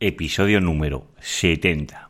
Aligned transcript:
episodio 0.00 0.60
número 0.60 1.08
70. 1.20 2.08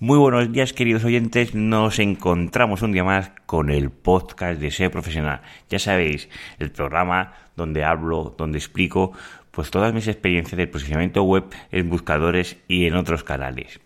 Muy 0.00 0.16
buenos 0.16 0.50
días 0.50 0.72
queridos 0.72 1.04
oyentes, 1.04 1.54
nos 1.54 1.98
encontramos 1.98 2.80
un 2.80 2.92
día 2.92 3.04
más 3.04 3.32
con 3.44 3.68
el 3.68 3.90
podcast 3.90 4.58
de 4.58 4.70
Ser 4.70 4.90
Profesional. 4.90 5.42
Ya 5.68 5.78
sabéis, 5.78 6.30
el 6.58 6.70
programa 6.70 7.34
donde 7.54 7.84
hablo, 7.84 8.34
donde 8.38 8.56
explico 8.56 9.12
pues 9.50 9.70
todas 9.70 9.92
mis 9.92 10.08
experiencias 10.08 10.56
del 10.56 10.70
posicionamiento 10.70 11.22
web 11.24 11.44
en 11.70 11.90
buscadores 11.90 12.56
y 12.68 12.86
en 12.86 12.94
otros 12.94 13.24
canales. 13.24 13.80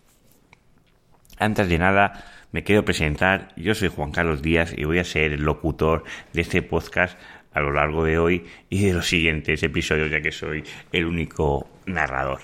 Antes 1.42 1.68
de 1.68 1.76
nada, 1.76 2.24
me 2.52 2.62
quiero 2.62 2.84
presentar. 2.84 3.48
Yo 3.56 3.74
soy 3.74 3.88
Juan 3.88 4.12
Carlos 4.12 4.42
Díaz 4.42 4.74
y 4.76 4.84
voy 4.84 5.00
a 5.00 5.04
ser 5.04 5.32
el 5.32 5.42
locutor 5.42 6.04
de 6.32 6.42
este 6.42 6.62
podcast 6.62 7.18
a 7.52 7.58
lo 7.58 7.72
largo 7.72 8.04
de 8.04 8.16
hoy 8.16 8.46
y 8.70 8.84
de 8.86 8.92
los 8.92 9.08
siguientes 9.08 9.60
episodios, 9.64 10.08
ya 10.08 10.20
que 10.20 10.30
soy 10.30 10.62
el 10.92 11.04
único 11.04 11.68
narrador. 11.84 12.42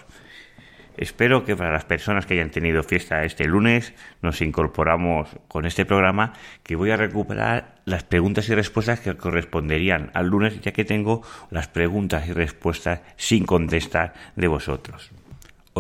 Espero 0.97 1.45
que 1.45 1.55
para 1.55 1.71
las 1.71 1.85
personas 1.85 2.27
que 2.27 2.35
hayan 2.35 2.51
tenido 2.51 2.83
fiesta 2.83 3.23
este 3.23 3.45
lunes 3.45 3.95
nos 4.21 4.43
incorporamos 4.43 5.29
con 5.47 5.65
este 5.65 5.85
programa 5.85 6.33
que 6.65 6.75
voy 6.75 6.91
a 6.91 6.97
recuperar 6.97 7.77
las 7.85 8.03
preguntas 8.03 8.49
y 8.49 8.57
respuestas 8.57 8.99
que 8.99 9.17
corresponderían 9.17 10.11
al 10.13 10.27
lunes 10.27 10.61
ya 10.61 10.73
que 10.73 10.85
tengo 10.85 11.23
las 11.51 11.69
preguntas 11.69 12.27
y 12.27 12.33
respuestas 12.33 13.03
sin 13.17 13.47
contestar 13.47 14.15
de 14.35 14.49
vosotros. 14.49 15.13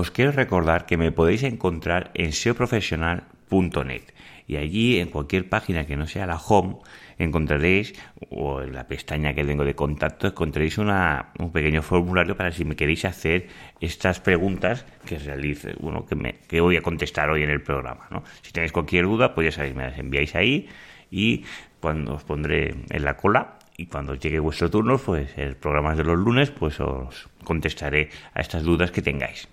Os 0.01 0.12
quiero 0.12 0.30
recordar 0.30 0.87
que 0.87 0.97
me 0.97 1.11
podéis 1.11 1.43
encontrar 1.43 2.12
en 2.15 2.30
seoprofesional.net 2.30 4.05
y 4.47 4.55
allí 4.55 5.01
en 5.01 5.09
cualquier 5.09 5.48
página 5.48 5.87
que 5.87 5.97
no 5.97 6.06
sea 6.06 6.25
la 6.25 6.37
home 6.37 6.77
encontraréis 7.19 7.95
o 8.31 8.62
en 8.62 8.75
la 8.75 8.87
pestaña 8.87 9.34
que 9.34 9.42
tengo 9.42 9.64
de 9.64 9.75
contacto 9.75 10.28
encontraréis 10.28 10.78
una, 10.78 11.33
un 11.41 11.50
pequeño 11.50 11.83
formulario 11.83 12.37
para 12.37 12.53
si 12.53 12.64
me 12.64 12.77
queréis 12.77 13.06
hacer 13.06 13.48
estas 13.81 14.20
preguntas 14.20 14.87
que 15.05 15.19
realice, 15.19 15.75
bueno, 15.81 16.06
que, 16.06 16.15
me, 16.15 16.37
voy 16.61 16.77
a 16.77 16.81
contestar 16.81 17.28
hoy 17.31 17.42
en 17.42 17.50
el 17.50 17.62
programa. 17.62 18.06
¿no? 18.12 18.22
Si 18.42 18.53
tenéis 18.53 18.70
cualquier 18.70 19.06
duda, 19.06 19.34
pues 19.34 19.47
ya 19.47 19.50
sabéis, 19.50 19.75
me 19.75 19.83
las 19.83 19.98
enviáis 19.98 20.37
ahí 20.37 20.69
y 21.11 21.44
cuando 21.81 22.15
os 22.15 22.22
pondré 22.22 22.72
en 22.89 23.03
la 23.03 23.17
cola 23.17 23.59
y 23.77 23.87
cuando 23.87 24.15
llegue 24.15 24.39
vuestro 24.39 24.70
turno, 24.70 24.97
pues 24.97 25.37
el 25.37 25.56
programa 25.56 25.97
de 25.97 26.05
los 26.05 26.17
lunes, 26.17 26.53
pues 26.53 26.78
os 26.78 27.28
contestaré 27.42 28.11
a 28.33 28.41
estas 28.41 28.62
dudas 28.62 28.92
que 28.92 29.03
tengáis. 29.03 29.48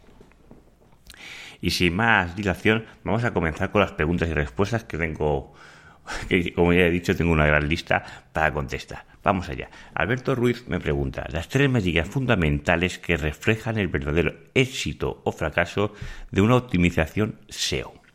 Y 1.62 1.72
sin 1.72 1.96
más 1.96 2.36
dilación, 2.36 2.86
vamos 3.04 3.24
a 3.24 3.34
comenzar 3.34 3.72
con 3.72 3.82
las 3.82 3.94
preguntas 3.94 4.30
y 4.30 4.34
respuestas 4.34 4.84
que 4.84 4.98
tengo, 4.98 5.54
que 6.30 6.54
como 6.54 6.74
ya 6.74 6.82
he 6.82 6.92
dicho, 6.92 7.16
tengo 7.16 7.32
una 7.32 7.46
gran 7.46 7.68
lista 7.68 8.04
para 8.32 8.54
contestar. 8.54 9.06
Vamos 9.24 9.50
allá. 9.50 9.70
Alberto 9.96 10.36
Ruiz 10.36 10.68
me 10.68 10.80
pregunta, 10.80 11.26
las 11.30 11.50
tres 11.50 11.70
métricas 11.70 12.08
fundamentales 12.08 13.00
que 13.00 13.18
reflejan 13.18 13.80
el 13.80 13.88
verdadero 13.88 14.36
éxito 14.54 15.22
o 15.24 15.32
fracaso 15.32 15.94
de 16.30 16.42
una 16.42 16.56
optimización 16.56 17.40
SEO. 17.50 18.06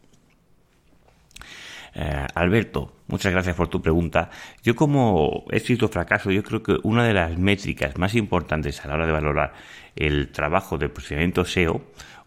Eh, 1.94 2.26
Alberto, 2.34 2.94
muchas 3.08 3.32
gracias 3.32 3.56
por 3.56 3.68
tu 3.68 3.82
pregunta. 3.82 4.30
Yo 4.62 4.76
como 4.76 5.44
éxito 5.50 5.86
o 5.86 5.88
fracaso, 5.88 6.30
yo 6.30 6.42
creo 6.42 6.62
que 6.62 6.78
una 6.84 7.04
de 7.04 7.14
las 7.14 7.36
métricas 7.36 7.98
más 7.98 8.14
importantes 8.14 8.84
a 8.84 8.88
la 8.88 8.94
hora 8.94 9.06
de 9.06 9.12
valorar 9.12 9.52
el 9.96 10.30
trabajo 10.30 10.78
de 10.78 10.88
posicionamiento 10.88 11.44
SEO 11.44 11.82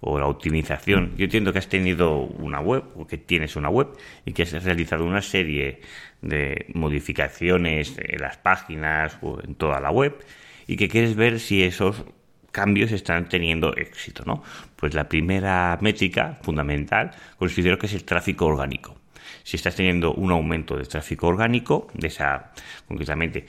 o 0.05 0.19
la 0.19 0.27
optimización. 0.27 1.13
Yo 1.17 1.25
entiendo 1.25 1.53
que 1.53 1.59
has 1.59 1.69
tenido 1.69 2.17
una 2.17 2.59
web 2.59 2.83
o 2.95 3.07
que 3.07 3.17
tienes 3.17 3.55
una 3.55 3.69
web 3.69 3.87
y 4.25 4.33
que 4.33 4.43
has 4.43 4.63
realizado 4.63 5.05
una 5.05 5.21
serie 5.21 5.81
de 6.21 6.67
modificaciones 6.73 7.95
en 7.97 8.21
las 8.21 8.37
páginas 8.37 9.17
o 9.21 9.39
en 9.41 9.55
toda 9.55 9.79
la 9.79 9.91
web 9.91 10.23
y 10.67 10.77
que 10.77 10.87
quieres 10.87 11.15
ver 11.15 11.39
si 11.39 11.63
esos 11.63 12.03
cambios 12.51 12.91
están 12.91 13.29
teniendo 13.29 13.75
éxito, 13.75 14.23
¿no? 14.25 14.43
Pues 14.75 14.93
la 14.93 15.09
primera 15.09 15.77
métrica 15.81 16.37
fundamental 16.41 17.11
considero 17.37 17.77
que 17.77 17.87
es 17.87 17.93
el 17.93 18.03
tráfico 18.03 18.45
orgánico. 18.45 18.95
Si 19.43 19.57
estás 19.57 19.75
teniendo 19.75 20.13
un 20.13 20.31
aumento 20.31 20.77
de 20.77 20.85
tráfico 20.85 21.27
orgánico, 21.27 21.87
de 21.93 22.07
esa, 22.07 22.51
concretamente, 22.87 23.45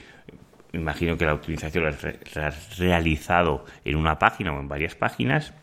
imagino 0.73 1.17
que 1.17 1.25
la 1.25 1.33
optimización 1.33 1.95
la 2.33 2.47
has 2.47 2.77
realizado 2.77 3.65
en 3.85 3.95
una 3.95 4.17
página 4.19 4.51
o 4.53 4.59
en 4.59 4.67
varias 4.67 4.95
páginas, 4.95 5.53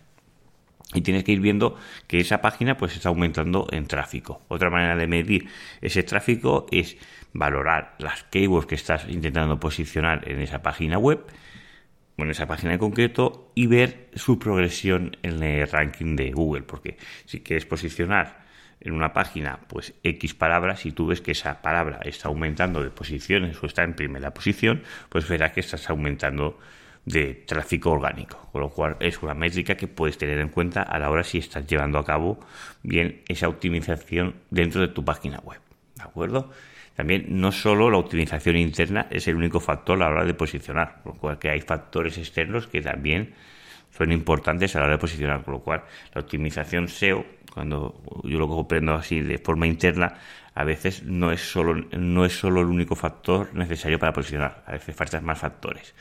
y 0.94 1.00
tienes 1.00 1.24
que 1.24 1.32
ir 1.32 1.40
viendo 1.40 1.76
que 2.06 2.20
esa 2.20 2.40
página 2.40 2.76
pues 2.76 2.94
está 2.94 3.08
aumentando 3.08 3.66
en 3.70 3.86
tráfico. 3.86 4.42
Otra 4.48 4.70
manera 4.70 4.96
de 4.96 5.06
medir 5.06 5.48
ese 5.80 6.02
tráfico 6.02 6.66
es 6.70 6.96
valorar 7.32 7.94
las 7.98 8.24
keywords 8.24 8.66
que 8.66 8.74
estás 8.74 9.06
intentando 9.08 9.58
posicionar 9.58 10.28
en 10.28 10.40
esa 10.40 10.62
página 10.62 10.98
web, 10.98 11.24
en 12.18 12.30
esa 12.30 12.46
página 12.46 12.74
en 12.74 12.78
concreto, 12.78 13.50
y 13.54 13.66
ver 13.66 14.10
su 14.14 14.38
progresión 14.38 15.16
en 15.22 15.42
el 15.42 15.68
ranking 15.68 16.16
de 16.16 16.30
Google, 16.30 16.62
porque 16.62 16.98
si 17.24 17.40
quieres 17.40 17.66
posicionar 17.66 18.42
en 18.80 18.92
una 18.92 19.12
página 19.12 19.60
pues 19.68 19.94
X 20.02 20.34
palabras 20.34 20.84
y 20.86 20.92
tú 20.92 21.06
ves 21.06 21.20
que 21.20 21.32
esa 21.32 21.62
palabra 21.62 22.00
está 22.04 22.28
aumentando 22.28 22.82
de 22.82 22.90
posiciones 22.90 23.62
o 23.62 23.66
está 23.66 23.84
en 23.84 23.94
primera 23.94 24.34
posición, 24.34 24.82
pues 25.08 25.28
verás 25.28 25.52
que 25.52 25.60
estás 25.60 25.88
aumentando 25.88 26.58
de 27.04 27.34
tráfico 27.34 27.90
orgánico, 27.90 28.48
con 28.52 28.60
lo 28.60 28.70
cual 28.70 28.96
es 29.00 29.22
una 29.22 29.34
métrica 29.34 29.76
que 29.76 29.88
puedes 29.88 30.18
tener 30.18 30.38
en 30.38 30.48
cuenta 30.48 30.82
a 30.82 30.98
la 30.98 31.10
hora 31.10 31.24
si 31.24 31.38
estás 31.38 31.66
llevando 31.66 31.98
a 31.98 32.04
cabo 32.04 32.38
bien 32.82 33.22
esa 33.28 33.48
optimización 33.48 34.36
dentro 34.50 34.80
de 34.80 34.88
tu 34.88 35.04
página 35.04 35.38
web. 35.40 35.60
¿De 35.96 36.02
acuerdo? 36.02 36.50
También 36.94 37.26
no 37.28 37.52
solo 37.52 37.90
la 37.90 37.98
optimización 37.98 38.56
interna 38.56 39.06
es 39.10 39.26
el 39.26 39.36
único 39.36 39.60
factor 39.60 39.96
a 39.96 40.06
la 40.06 40.10
hora 40.10 40.24
de 40.24 40.34
posicionar, 40.34 41.00
con 41.02 41.14
lo 41.14 41.18
cual 41.18 41.38
que 41.38 41.50
hay 41.50 41.60
factores 41.60 42.18
externos 42.18 42.66
que 42.66 42.82
también 42.82 43.34
son 43.90 44.12
importantes 44.12 44.74
a 44.76 44.80
la 44.80 44.84
hora 44.86 44.94
de 44.94 45.00
posicionar, 45.00 45.42
con 45.42 45.54
lo 45.54 45.60
cual 45.60 45.84
la 46.14 46.20
optimización 46.20 46.88
SEO, 46.88 47.24
cuando 47.52 48.00
yo 48.24 48.38
lo 48.38 48.48
comprendo 48.48 48.94
así 48.94 49.20
de 49.20 49.38
forma 49.38 49.66
interna, 49.66 50.14
a 50.54 50.64
veces 50.64 51.02
no 51.02 51.32
es 51.32 51.40
solo, 51.40 51.74
no 51.92 52.24
es 52.24 52.34
solo 52.34 52.60
el 52.60 52.66
único 52.66 52.94
factor 52.94 53.54
necesario 53.54 53.98
para 53.98 54.12
posicionar, 54.12 54.62
a 54.66 54.72
veces 54.72 54.94
faltan 54.94 55.24
más 55.24 55.38
factores. 55.38 55.94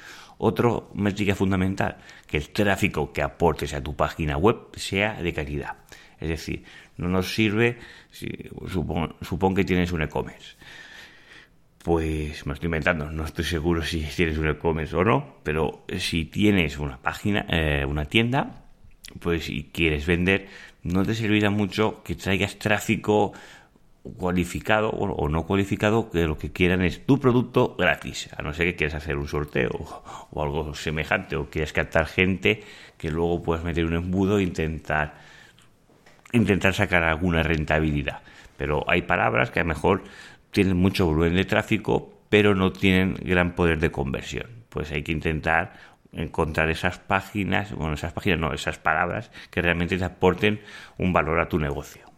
Otro 0.44 0.90
métrica 0.96 1.36
fundamental, 1.36 1.98
que 2.26 2.38
el 2.38 2.50
tráfico 2.50 3.14
que 3.14 3.22
aportes 3.22 3.76
a 3.76 3.84
tu 3.84 3.96
página 3.96 4.38
web 4.38 4.58
sea 4.76 5.22
de 5.22 5.34
calidad. 5.34 5.78
Es 6.20 6.30
decir, 6.30 6.64
no 6.98 7.10
nos 7.10 7.32
sirve, 7.32 7.78
si, 8.10 8.28
supón, 8.68 9.54
que 9.54 9.64
tienes 9.64 9.92
un 9.92 10.02
e-commerce. 10.02 10.56
Pues 11.78 12.44
me 12.48 12.54
estoy 12.54 12.66
inventando, 12.66 13.12
no 13.12 13.24
estoy 13.24 13.46
seguro 13.46 13.84
si 13.84 14.02
tienes 14.02 14.40
un 14.40 14.48
e-commerce 14.48 14.96
o 14.96 15.04
no, 15.04 15.36
pero 15.44 15.86
si 16.00 16.26
tienes 16.26 16.80
una 16.80 16.98
página, 16.98 17.46
eh, 17.48 17.86
una 17.86 18.06
tienda, 18.06 18.66
pues 19.20 19.46
si 19.46 19.70
quieres 19.72 20.08
vender, 20.08 20.48
no 20.82 21.06
te 21.06 21.14
servirá 21.14 21.52
mucho 21.52 22.02
que 22.02 22.16
traigas 22.16 22.58
tráfico 22.58 23.34
cualificado 24.04 24.90
o 24.90 25.30
no 25.30 25.46
cualificado 25.46 26.10
que 26.10 26.26
lo 26.26 26.38
que 26.38 26.52
quieran 26.52 26.82
es 26.82 27.06
tu 27.06 27.20
producto 27.20 27.76
gratis, 27.78 28.30
a 28.36 28.42
no 28.42 28.54
ser 28.54 28.66
que 28.68 28.76
quieras 28.76 28.96
hacer 28.96 29.16
un 29.16 29.28
sorteo 29.28 29.72
o 30.32 30.44
algo 30.44 30.74
semejante 30.74 31.36
o 31.36 31.50
quieras 31.50 31.72
captar 31.72 32.08
gente 32.08 32.64
que 32.98 33.12
luego 33.12 33.44
puedas 33.44 33.64
meter 33.64 33.86
un 33.86 33.94
embudo 33.94 34.40
e 34.40 34.44
intentar 34.44 35.14
intentar 36.34 36.74
sacar 36.74 37.04
alguna 37.04 37.44
rentabilidad. 37.44 38.22
Pero 38.58 38.84
hay 38.88 39.04
palabras 39.04 39.52
que 39.52 39.60
a 39.60 39.64
lo 39.64 39.70
mejor 39.70 40.04
tienen 40.52 40.78
mucho 40.78 41.06
volumen 41.06 41.36
de 41.36 41.46
tráfico, 41.46 42.14
pero 42.30 42.56
no 42.56 42.72
tienen 42.72 43.16
gran 43.22 43.54
poder 43.54 43.80
de 43.80 43.92
conversión. 43.92 44.48
Pues 44.70 44.92
hay 44.92 45.04
que 45.04 45.12
intentar 45.12 45.74
encontrar 46.14 46.70
esas 46.70 47.00
páginas, 47.00 47.74
bueno, 47.74 47.94
esas 47.94 48.14
páginas 48.14 48.40
no, 48.40 48.54
esas 48.54 48.80
palabras 48.80 49.32
que 49.50 49.62
realmente 49.62 49.98
te 49.98 50.06
aporten 50.06 50.62
un 50.98 51.14
valor 51.14 51.40
a 51.40 51.50
tu 51.50 51.60
negocio. 51.60 52.11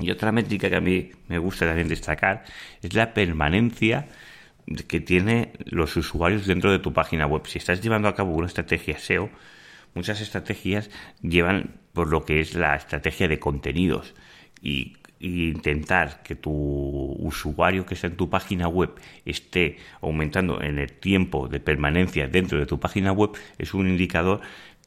Y 0.00 0.10
otra 0.10 0.32
métrica 0.32 0.68
que 0.70 0.76
a 0.76 0.80
mí 0.80 1.10
me 1.28 1.38
gusta 1.38 1.66
también 1.66 1.88
destacar 1.88 2.44
es 2.82 2.94
la 2.94 3.12
permanencia 3.14 4.08
que 4.86 5.00
tienen 5.00 5.52
los 5.64 5.96
usuarios 5.96 6.46
dentro 6.46 6.70
de 6.70 6.78
tu 6.78 6.92
página 6.92 7.26
web. 7.26 7.46
Si 7.46 7.58
estás 7.58 7.80
llevando 7.82 8.08
a 8.08 8.14
cabo 8.14 8.34
una 8.34 8.46
estrategia 8.46 8.98
SEO, 8.98 9.30
muchas 9.94 10.20
estrategias 10.20 10.90
llevan 11.22 11.80
por 11.92 12.08
lo 12.08 12.24
que 12.24 12.40
es 12.40 12.54
la 12.54 12.76
estrategia 12.76 13.28
de 13.28 13.38
contenidos 13.38 14.14
y, 14.60 14.96
intentar 15.22 16.22
que 16.22 16.34
tu 16.34 16.50
usuario 16.50 17.84
que 17.84 17.92
está 17.92 18.06
en 18.06 18.16
tu 18.16 18.30
página 18.30 18.68
web 18.68 18.94
esté 19.26 19.76
aumentando 20.00 20.62
en 20.62 20.78
el 20.78 20.92
tiempo 20.92 21.46
de 21.46 21.60
permanencia 21.60 22.26
dentro 22.26 22.58
de 22.58 22.64
tu 22.64 22.80
página 22.80 23.12
web 23.12 23.32
es 23.58 23.74
un 23.74 23.86
indicador 23.86 24.40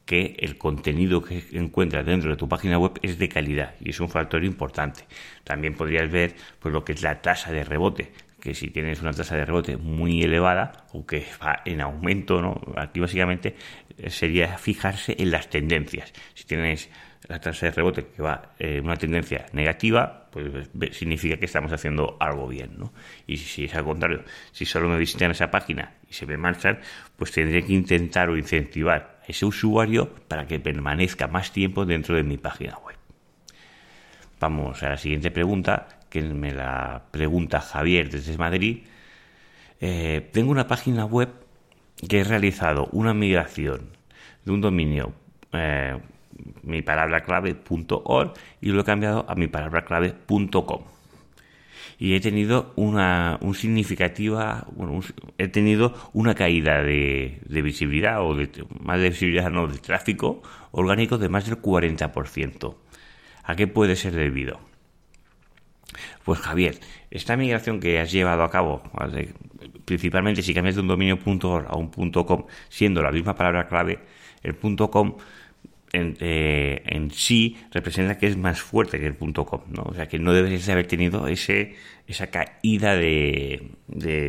que 0.04 0.36
el 0.38 0.58
contenido 0.58 1.22
que 1.22 1.42
encuentras 1.52 2.04
dentro 2.04 2.30
de 2.30 2.36
tu 2.36 2.48
página 2.48 2.78
web 2.78 2.92
es 3.02 3.18
de 3.18 3.28
calidad 3.28 3.74
y 3.80 3.90
es 3.90 4.00
un 4.00 4.08
factor 4.08 4.44
importante. 4.44 5.04
También 5.44 5.74
podrías 5.74 6.10
ver 6.10 6.34
pues, 6.60 6.72
lo 6.72 6.84
que 6.84 6.92
es 6.92 7.02
la 7.02 7.22
tasa 7.22 7.52
de 7.52 7.64
rebote, 7.64 8.12
que 8.40 8.54
si 8.54 8.68
tienes 8.68 9.00
una 9.00 9.12
tasa 9.12 9.36
de 9.36 9.44
rebote 9.44 9.76
muy 9.78 10.22
elevada 10.22 10.84
o 10.92 11.06
que 11.06 11.24
va 11.42 11.62
en 11.64 11.80
aumento, 11.80 12.42
¿no? 12.42 12.60
aquí 12.76 13.00
básicamente 13.00 13.56
eh, 13.96 14.10
sería 14.10 14.58
fijarse 14.58 15.16
en 15.18 15.30
las 15.30 15.48
tendencias. 15.48 16.12
Si 16.34 16.44
tienes 16.44 16.90
la 17.26 17.40
tasa 17.40 17.66
de 17.66 17.72
rebote 17.72 18.06
que 18.06 18.22
va 18.22 18.54
en 18.58 18.84
una 18.84 18.96
tendencia 18.96 19.46
negativa, 19.52 20.28
pues 20.30 20.68
significa 20.92 21.38
que 21.38 21.46
estamos 21.46 21.72
haciendo 21.72 22.18
algo 22.20 22.48
bien, 22.48 22.72
¿no? 22.76 22.92
Y 23.26 23.36
si 23.38 23.64
es 23.64 23.74
al 23.74 23.84
contrario, 23.84 24.24
si 24.52 24.66
solo 24.66 24.88
me 24.88 24.98
visitan 24.98 25.30
esa 25.30 25.50
página 25.50 25.94
y 26.10 26.12
se 26.12 26.26
me 26.26 26.36
marchan, 26.36 26.80
pues 27.16 27.30
tendré 27.32 27.64
que 27.64 27.72
intentar 27.72 28.28
o 28.28 28.36
incentivar 28.36 29.13
ese 29.26 29.46
usuario 29.46 30.08
para 30.28 30.46
que 30.46 30.60
permanezca 30.60 31.26
más 31.28 31.52
tiempo 31.52 31.84
dentro 31.84 32.16
de 32.16 32.22
mi 32.22 32.36
página 32.36 32.76
web. 32.78 32.96
Vamos 34.40 34.82
a 34.82 34.90
la 34.90 34.96
siguiente 34.98 35.30
pregunta, 35.30 35.88
que 36.10 36.22
me 36.22 36.52
la 36.52 37.04
pregunta 37.10 37.60
Javier 37.60 38.10
desde 38.10 38.36
Madrid. 38.36 38.84
Eh, 39.80 40.28
tengo 40.32 40.50
una 40.50 40.66
página 40.66 41.04
web 41.04 41.30
que 42.08 42.20
he 42.20 42.24
realizado 42.24 42.88
una 42.92 43.14
migración 43.14 43.90
de 44.44 44.52
un 44.52 44.60
dominio 44.60 45.14
eh, 45.52 45.98
mi 46.62 46.82
palabra 46.82 47.22
clave.org 47.22 48.32
y 48.60 48.70
lo 48.70 48.80
he 48.80 48.84
cambiado 48.84 49.24
a 49.28 49.34
mi 49.34 49.46
palabra 49.46 49.84
clave.com. 49.84 50.93
Y 51.98 52.14
he 52.14 52.20
tenido 52.20 52.72
una 52.76 53.38
un 53.40 53.54
significativa, 53.54 54.66
he 55.38 55.48
tenido 55.48 55.94
una 56.12 56.34
caída 56.34 56.82
de, 56.82 57.40
visibilidad 57.48 58.22
o 58.22 58.34
de 58.34 58.48
más 58.80 59.00
de 59.00 59.10
visibilidad, 59.10 59.50
no, 59.50 59.66
de 59.66 59.78
tráfico 59.78 60.42
orgánico 60.72 61.18
de 61.18 61.28
más 61.28 61.46
del 61.46 61.60
40%. 61.60 62.74
¿A 63.44 63.56
qué 63.56 63.66
puede 63.66 63.96
ser 63.96 64.14
debido? 64.14 64.58
Pues 66.24 66.40
Javier, 66.40 66.80
esta 67.10 67.36
migración 67.36 67.80
que 67.80 68.00
has 68.00 68.10
llevado 68.10 68.42
a 68.42 68.50
cabo, 68.50 68.82
principalmente 69.84 70.42
si 70.42 70.54
cambias 70.54 70.74
de 70.74 70.80
un 70.80 70.88
dominio.org 70.88 71.66
a 71.68 71.76
un 71.76 72.10
.com, 72.10 72.46
siendo 72.68 73.02
la 73.02 73.12
misma 73.12 73.34
palabra 73.34 73.68
clave, 73.68 74.00
el 74.42 74.56
.com 74.56 75.16
eh, 75.94 76.82
en, 76.86 77.10
sí 77.12 77.56
representa 77.70 78.18
que 78.18 78.26
es 78.26 78.36
más 78.36 78.60
fuerte 78.60 78.98
que 78.98 79.06
el 79.06 79.16
.com, 79.16 79.62
¿no? 79.68 79.82
O 79.84 79.94
sea, 79.94 80.06
que 80.06 80.18
no 80.18 80.32
deberías 80.32 80.68
haber 80.68 80.86
tenido 80.86 81.28
ese, 81.28 81.76
esa 82.06 82.26
caída 82.28 82.96
de, 82.96 83.70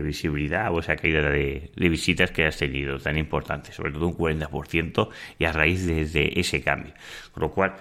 visibilidad 0.03 0.71
o 0.71 0.79
esa 0.79 0.95
caída 0.95 1.21
de, 1.29 1.71
visitas 1.75 2.31
que 2.31 2.45
has 2.45 2.57
tenido 2.57 2.99
tan 2.99 3.17
importante, 3.17 3.71
sobre 3.71 3.91
todo 3.91 4.07
un 4.07 4.17
40% 4.17 5.09
y 5.39 5.45
a 5.45 5.51
raíz 5.51 5.85
de, 5.85 6.33
ese 6.35 6.61
cambio. 6.61 6.93
Con 7.31 7.41
lo 7.41 7.51
cual, 7.51 7.75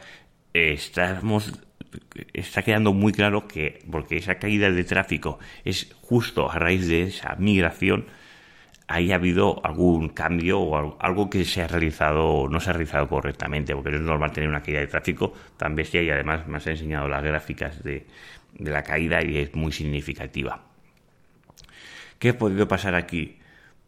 estamos 0.52 1.52
está 2.32 2.62
quedando 2.62 2.92
muy 2.92 3.12
claro 3.12 3.46
que 3.46 3.78
porque 3.90 4.16
esa 4.16 4.36
caída 4.36 4.70
de 4.70 4.82
tráfico 4.82 5.38
es 5.64 5.94
justo 6.00 6.50
a 6.50 6.58
raíz 6.58 6.88
de 6.88 7.04
esa 7.04 7.36
migración 7.36 8.06
haya 8.86 9.14
habido 9.14 9.64
algún 9.64 10.10
cambio 10.10 10.60
o 10.60 10.96
algo 11.00 11.30
que 11.30 11.44
se 11.44 11.62
ha 11.62 11.68
realizado 11.68 12.48
no 12.48 12.60
se 12.60 12.70
ha 12.70 12.72
realizado 12.74 13.08
correctamente, 13.08 13.74
porque 13.74 13.90
no 13.90 13.96
es 13.96 14.02
normal 14.02 14.32
tener 14.32 14.48
una 14.48 14.62
caída 14.62 14.80
de 14.80 14.86
tráfico 14.86 15.32
tan 15.56 15.74
bestia 15.74 16.02
y 16.02 16.10
además 16.10 16.46
me 16.46 16.58
has 16.58 16.66
enseñado 16.66 17.08
las 17.08 17.22
gráficas 17.22 17.82
de, 17.82 18.06
la 18.58 18.82
caída 18.82 19.22
y 19.24 19.38
es 19.38 19.54
muy 19.54 19.72
significativa. 19.72 20.62
¿Qué 22.18 22.30
ha 22.30 22.38
podido 22.38 22.68
pasar 22.68 22.94
aquí? 22.94 23.38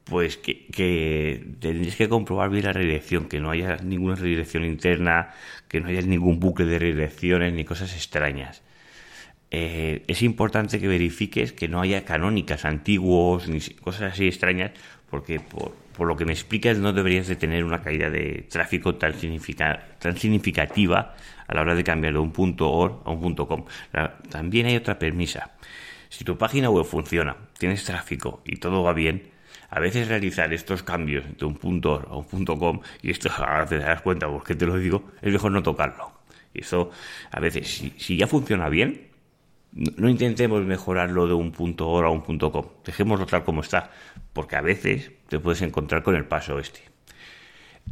Pues 0.05 0.37
que, 0.37 0.67
que 0.67 1.45
tendréis 1.61 1.97
que 1.97 2.09
comprobar 2.09 2.51
bien 2.51 2.65
la 2.65 2.73
redirección, 2.73 3.29
que 3.29 3.41
no 3.41 3.51
haya 3.51 3.77
ninguna 3.77 4.17
redirección 4.17 4.65
interna, 4.65 5.35
que 5.69 5.81
no 5.81 5.89
haya 5.89 6.03
ningún 6.03 6.41
bucle 6.41 6.67
de 6.67 6.79
redirecciones 6.79 7.53
ni 7.53 7.65
cosas 7.65 7.95
extrañas. 7.95 8.63
Eh, 9.51 10.03
es 10.09 10.23
importante 10.23 10.81
que 10.81 10.89
verifiques 10.89 11.53
que 11.53 11.69
no 11.69 11.81
haya 11.81 12.05
canónicas 12.05 12.65
antiguos 12.65 13.49
ni 13.49 13.61
cosas 13.61 14.13
así 14.13 14.27
extrañas, 14.27 14.73
porque 15.09 15.41
por, 15.41 16.07
lo 16.07 16.17
que 16.17 16.25
me 16.25 16.33
explicas 16.33 16.79
no 16.79 16.93
deberías 16.93 17.29
de 17.29 17.37
tener 17.37 17.65
una 17.65 17.81
caída 17.81 18.11
de 18.11 18.47
tráfico 18.51 18.97
tan, 18.97 19.15
tan 19.99 20.17
significativa 20.17 21.15
a 21.47 21.55
la 21.55 21.61
hora 21.61 21.75
de 21.75 21.85
cambiar 21.85 22.15
de 22.15 22.19
un 22.19 22.33
punto 22.33 22.71
.org 22.71 23.03
a 23.05 23.11
un 23.11 23.21
punto 23.21 23.47
.com. 23.47 23.65
También 24.31 24.67
hay 24.67 24.77
otra 24.77 24.99
permisa. 24.99 25.53
Si 26.09 26.25
tu 26.25 26.37
página 26.37 26.71
web 26.71 26.85
funciona, 26.85 27.37
tienes 27.59 27.85
tráfico 27.85 28.43
y 28.45 28.57
todo 28.57 28.83
va 28.83 28.93
bien, 28.93 29.31
a 29.71 29.81
veces 29.81 30.09
realizar 30.09 30.53
estos 30.53 30.83
cambios 30.83 31.25
de 31.37 31.45
un 31.45 31.57
punto 31.57 31.93
.org 31.93 32.09
a 32.09 32.17
un 32.17 32.27
punto 32.27 32.59
.com, 32.59 32.81
y 33.03 33.11
esto 33.11 33.31
ahora 33.37 33.67
te 33.67 33.79
das 33.79 34.03
cuenta 34.03 34.29
porque 34.29 34.55
te 34.55 34.67
lo 34.67 34.77
digo, 34.77 35.05
es 35.23 35.33
mejor 35.33 35.53
no 35.53 35.63
tocarlo. 35.63 36.13
Y 36.53 36.63
eso, 36.63 36.91
a 37.31 37.39
veces, 37.39 37.93
si 37.97 38.17
ya 38.17 38.27
funciona 38.27 38.69
bien, 38.69 39.16
no 39.73 40.09
intentemos 40.09 40.65
mejorarlo 40.65 41.27
de 41.27 41.35
un 41.35 41.53
punto 41.53 41.89
.org 41.89 42.07
a 42.07 42.11
un 42.11 42.23
punto 42.23 42.51
.com. 42.51 42.67
Dejémoslo 42.85 43.27
tal 43.27 43.45
como 43.45 43.61
está, 43.61 43.91
porque 44.33 44.57
a 44.57 44.63
veces 44.63 45.13
te 45.29 45.39
puedes 45.39 45.63
encontrar 45.63 46.03
con 46.03 46.17
el 46.17 46.25
paso 46.25 46.59
este. 46.59 46.81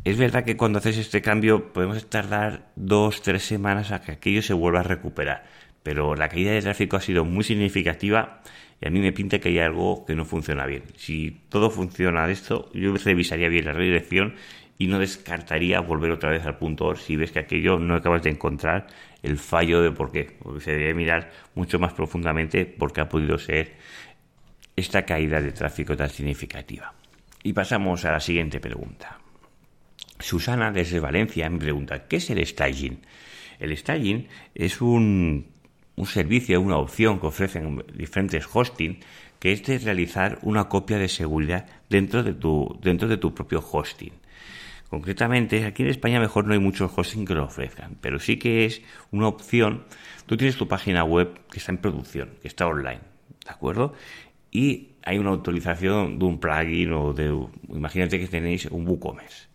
Es 0.02 0.18
verdad 0.18 0.44
que 0.44 0.56
cuando 0.56 0.78
haces 0.78 0.98
este 0.98 1.22
cambio 1.22 1.72
podemos 1.72 2.08
tardar 2.10 2.72
dos, 2.74 3.22
tres 3.22 3.44
semanas 3.44 3.92
a 3.92 4.00
que 4.00 4.12
aquello 4.12 4.42
se 4.42 4.52
vuelva 4.52 4.80
a 4.80 4.82
recuperar, 4.82 5.44
pero 5.82 6.14
la 6.14 6.28
caída 6.28 6.50
de 6.50 6.62
tráfico 6.62 6.96
ha 6.96 7.00
sido 7.00 7.24
muy 7.24 7.44
significativa 7.44 8.42
y 8.80 8.88
a 8.88 8.90
mí 8.90 9.00
me 9.00 9.12
pinta 9.12 9.38
que 9.38 9.50
hay 9.50 9.58
algo 9.60 10.04
que 10.04 10.14
no 10.14 10.24
funciona 10.24 10.66
bien. 10.66 10.82
Si 10.96 11.42
todo 11.48 11.70
funciona 11.70 12.26
de 12.26 12.32
esto, 12.32 12.70
yo 12.74 12.94
revisaría 12.96 13.48
bien 13.48 13.66
la 13.66 13.72
redirección 13.72 14.34
y 14.76 14.88
no 14.88 14.98
descartaría 14.98 15.80
volver 15.80 16.10
otra 16.10 16.30
vez 16.30 16.44
al 16.44 16.58
punto 16.58 16.86
.org 16.86 16.98
si 16.98 17.16
ves 17.16 17.30
que 17.30 17.38
aquello 17.38 17.78
no 17.78 17.94
acabas 17.94 18.22
de 18.22 18.30
encontrar 18.30 18.88
el 19.24 19.38
fallo 19.38 19.82
de 19.82 19.90
por 19.90 20.12
qué. 20.12 20.36
Se 20.60 20.72
debe 20.72 20.94
mirar 20.94 21.32
mucho 21.54 21.78
más 21.78 21.92
profundamente 21.92 22.66
por 22.66 22.92
qué 22.92 23.00
ha 23.00 23.08
podido 23.08 23.38
ser 23.38 23.74
esta 24.76 25.04
caída 25.04 25.40
de 25.40 25.52
tráfico 25.52 25.96
tan 25.96 26.10
significativa. 26.10 26.94
Y 27.42 27.52
pasamos 27.52 28.04
a 28.04 28.12
la 28.12 28.20
siguiente 28.20 28.60
pregunta. 28.60 29.18
Susana 30.20 30.70
desde 30.70 31.00
Valencia 31.00 31.48
me 31.50 31.58
pregunta, 31.58 32.06
¿qué 32.06 32.16
es 32.16 32.30
el 32.30 32.44
staging? 32.46 33.00
El 33.58 33.76
staging 33.76 34.28
es 34.54 34.80
un, 34.80 35.46
un 35.96 36.06
servicio, 36.06 36.60
una 36.60 36.76
opción 36.76 37.18
que 37.18 37.26
ofrecen 37.26 37.82
diferentes 37.94 38.46
hosting 38.52 39.00
que 39.38 39.52
es 39.52 39.62
de 39.64 39.78
realizar 39.78 40.38
una 40.42 40.70
copia 40.70 40.98
de 40.98 41.08
seguridad 41.08 41.66
dentro 41.90 42.22
de 42.22 42.32
tu, 42.32 42.78
dentro 42.82 43.08
de 43.08 43.18
tu 43.18 43.34
propio 43.34 43.60
hosting. 43.60 44.12
Concretamente, 44.88 45.64
aquí 45.64 45.82
en 45.82 45.88
España 45.88 46.20
mejor 46.20 46.46
no 46.46 46.52
hay 46.52 46.60
muchos 46.60 46.90
hosting 46.94 47.24
que 47.24 47.34
lo 47.34 47.44
ofrezcan, 47.44 47.96
pero 48.00 48.20
sí 48.20 48.38
que 48.38 48.64
es 48.64 48.82
una 49.10 49.26
opción. 49.26 49.84
Tú 50.26 50.36
tienes 50.36 50.56
tu 50.56 50.68
página 50.68 51.04
web 51.04 51.40
que 51.50 51.58
está 51.58 51.72
en 51.72 51.78
producción, 51.78 52.30
que 52.40 52.48
está 52.48 52.66
online, 52.66 53.00
¿de 53.44 53.50
acuerdo? 53.50 53.94
Y 54.50 54.90
hay 55.04 55.18
una 55.18 55.30
autorización 55.30 56.18
de 56.18 56.24
un 56.24 56.38
plugin 56.38 56.92
o 56.92 57.12
de, 57.12 57.36
imagínate 57.68 58.20
que 58.20 58.28
tenéis 58.28 58.66
un 58.66 58.86
WooCommerce, 58.86 59.48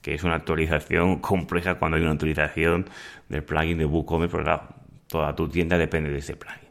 que 0.00 0.14
es 0.14 0.24
una 0.24 0.36
actualización 0.36 1.18
compleja 1.20 1.74
cuando 1.74 1.96
hay 1.96 2.02
una 2.02 2.12
autorización 2.12 2.88
del 3.28 3.44
plugin 3.44 3.78
de 3.78 3.84
WooCommerce, 3.84 4.38
claro, 4.38 4.68
toda 5.06 5.34
tu 5.34 5.48
tienda 5.48 5.76
depende 5.76 6.10
de 6.10 6.18
ese 6.18 6.34
plugin. 6.34 6.68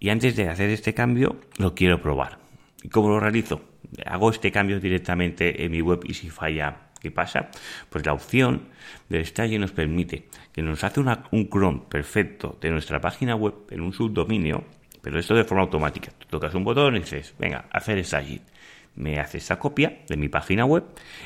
Y 0.00 0.08
antes 0.08 0.34
de 0.36 0.48
hacer 0.48 0.70
este 0.70 0.94
cambio, 0.94 1.40
lo 1.58 1.74
quiero 1.74 2.00
probar. 2.00 2.38
¿Y 2.82 2.88
cómo 2.88 3.08
lo 3.08 3.20
realizo? 3.20 3.62
Hago 4.04 4.30
este 4.30 4.50
cambio 4.50 4.80
directamente 4.80 5.64
en 5.64 5.72
mi 5.72 5.80
web 5.80 6.00
y 6.04 6.14
si 6.14 6.28
falla 6.28 6.83
¿Qué 7.04 7.10
pasa? 7.10 7.50
Pues 7.90 8.06
la 8.06 8.14
opción 8.14 8.68
del 9.10 9.26
staging 9.26 9.60
nos 9.60 9.72
permite 9.72 10.24
que 10.54 10.62
nos 10.62 10.82
hace 10.84 11.00
un 11.00 11.44
cron 11.50 11.84
perfecto 11.84 12.56
de 12.62 12.70
nuestra 12.70 12.98
página 12.98 13.36
web 13.36 13.52
en 13.68 13.82
un 13.82 13.92
subdominio, 13.92 14.64
pero 15.02 15.18
esto 15.18 15.34
de 15.34 15.44
forma 15.44 15.64
automática. 15.64 16.12
Tú 16.16 16.26
tocas 16.30 16.54
un 16.54 16.64
botón 16.64 16.96
y 16.96 17.00
dices, 17.00 17.34
venga, 17.38 17.66
hacer 17.70 18.02
staging. 18.02 18.40
Me 18.94 19.20
hace 19.20 19.36
esta 19.36 19.58
copia 19.58 19.98
de 20.08 20.16
mi 20.16 20.30
página 20.30 20.64
web 20.64 20.84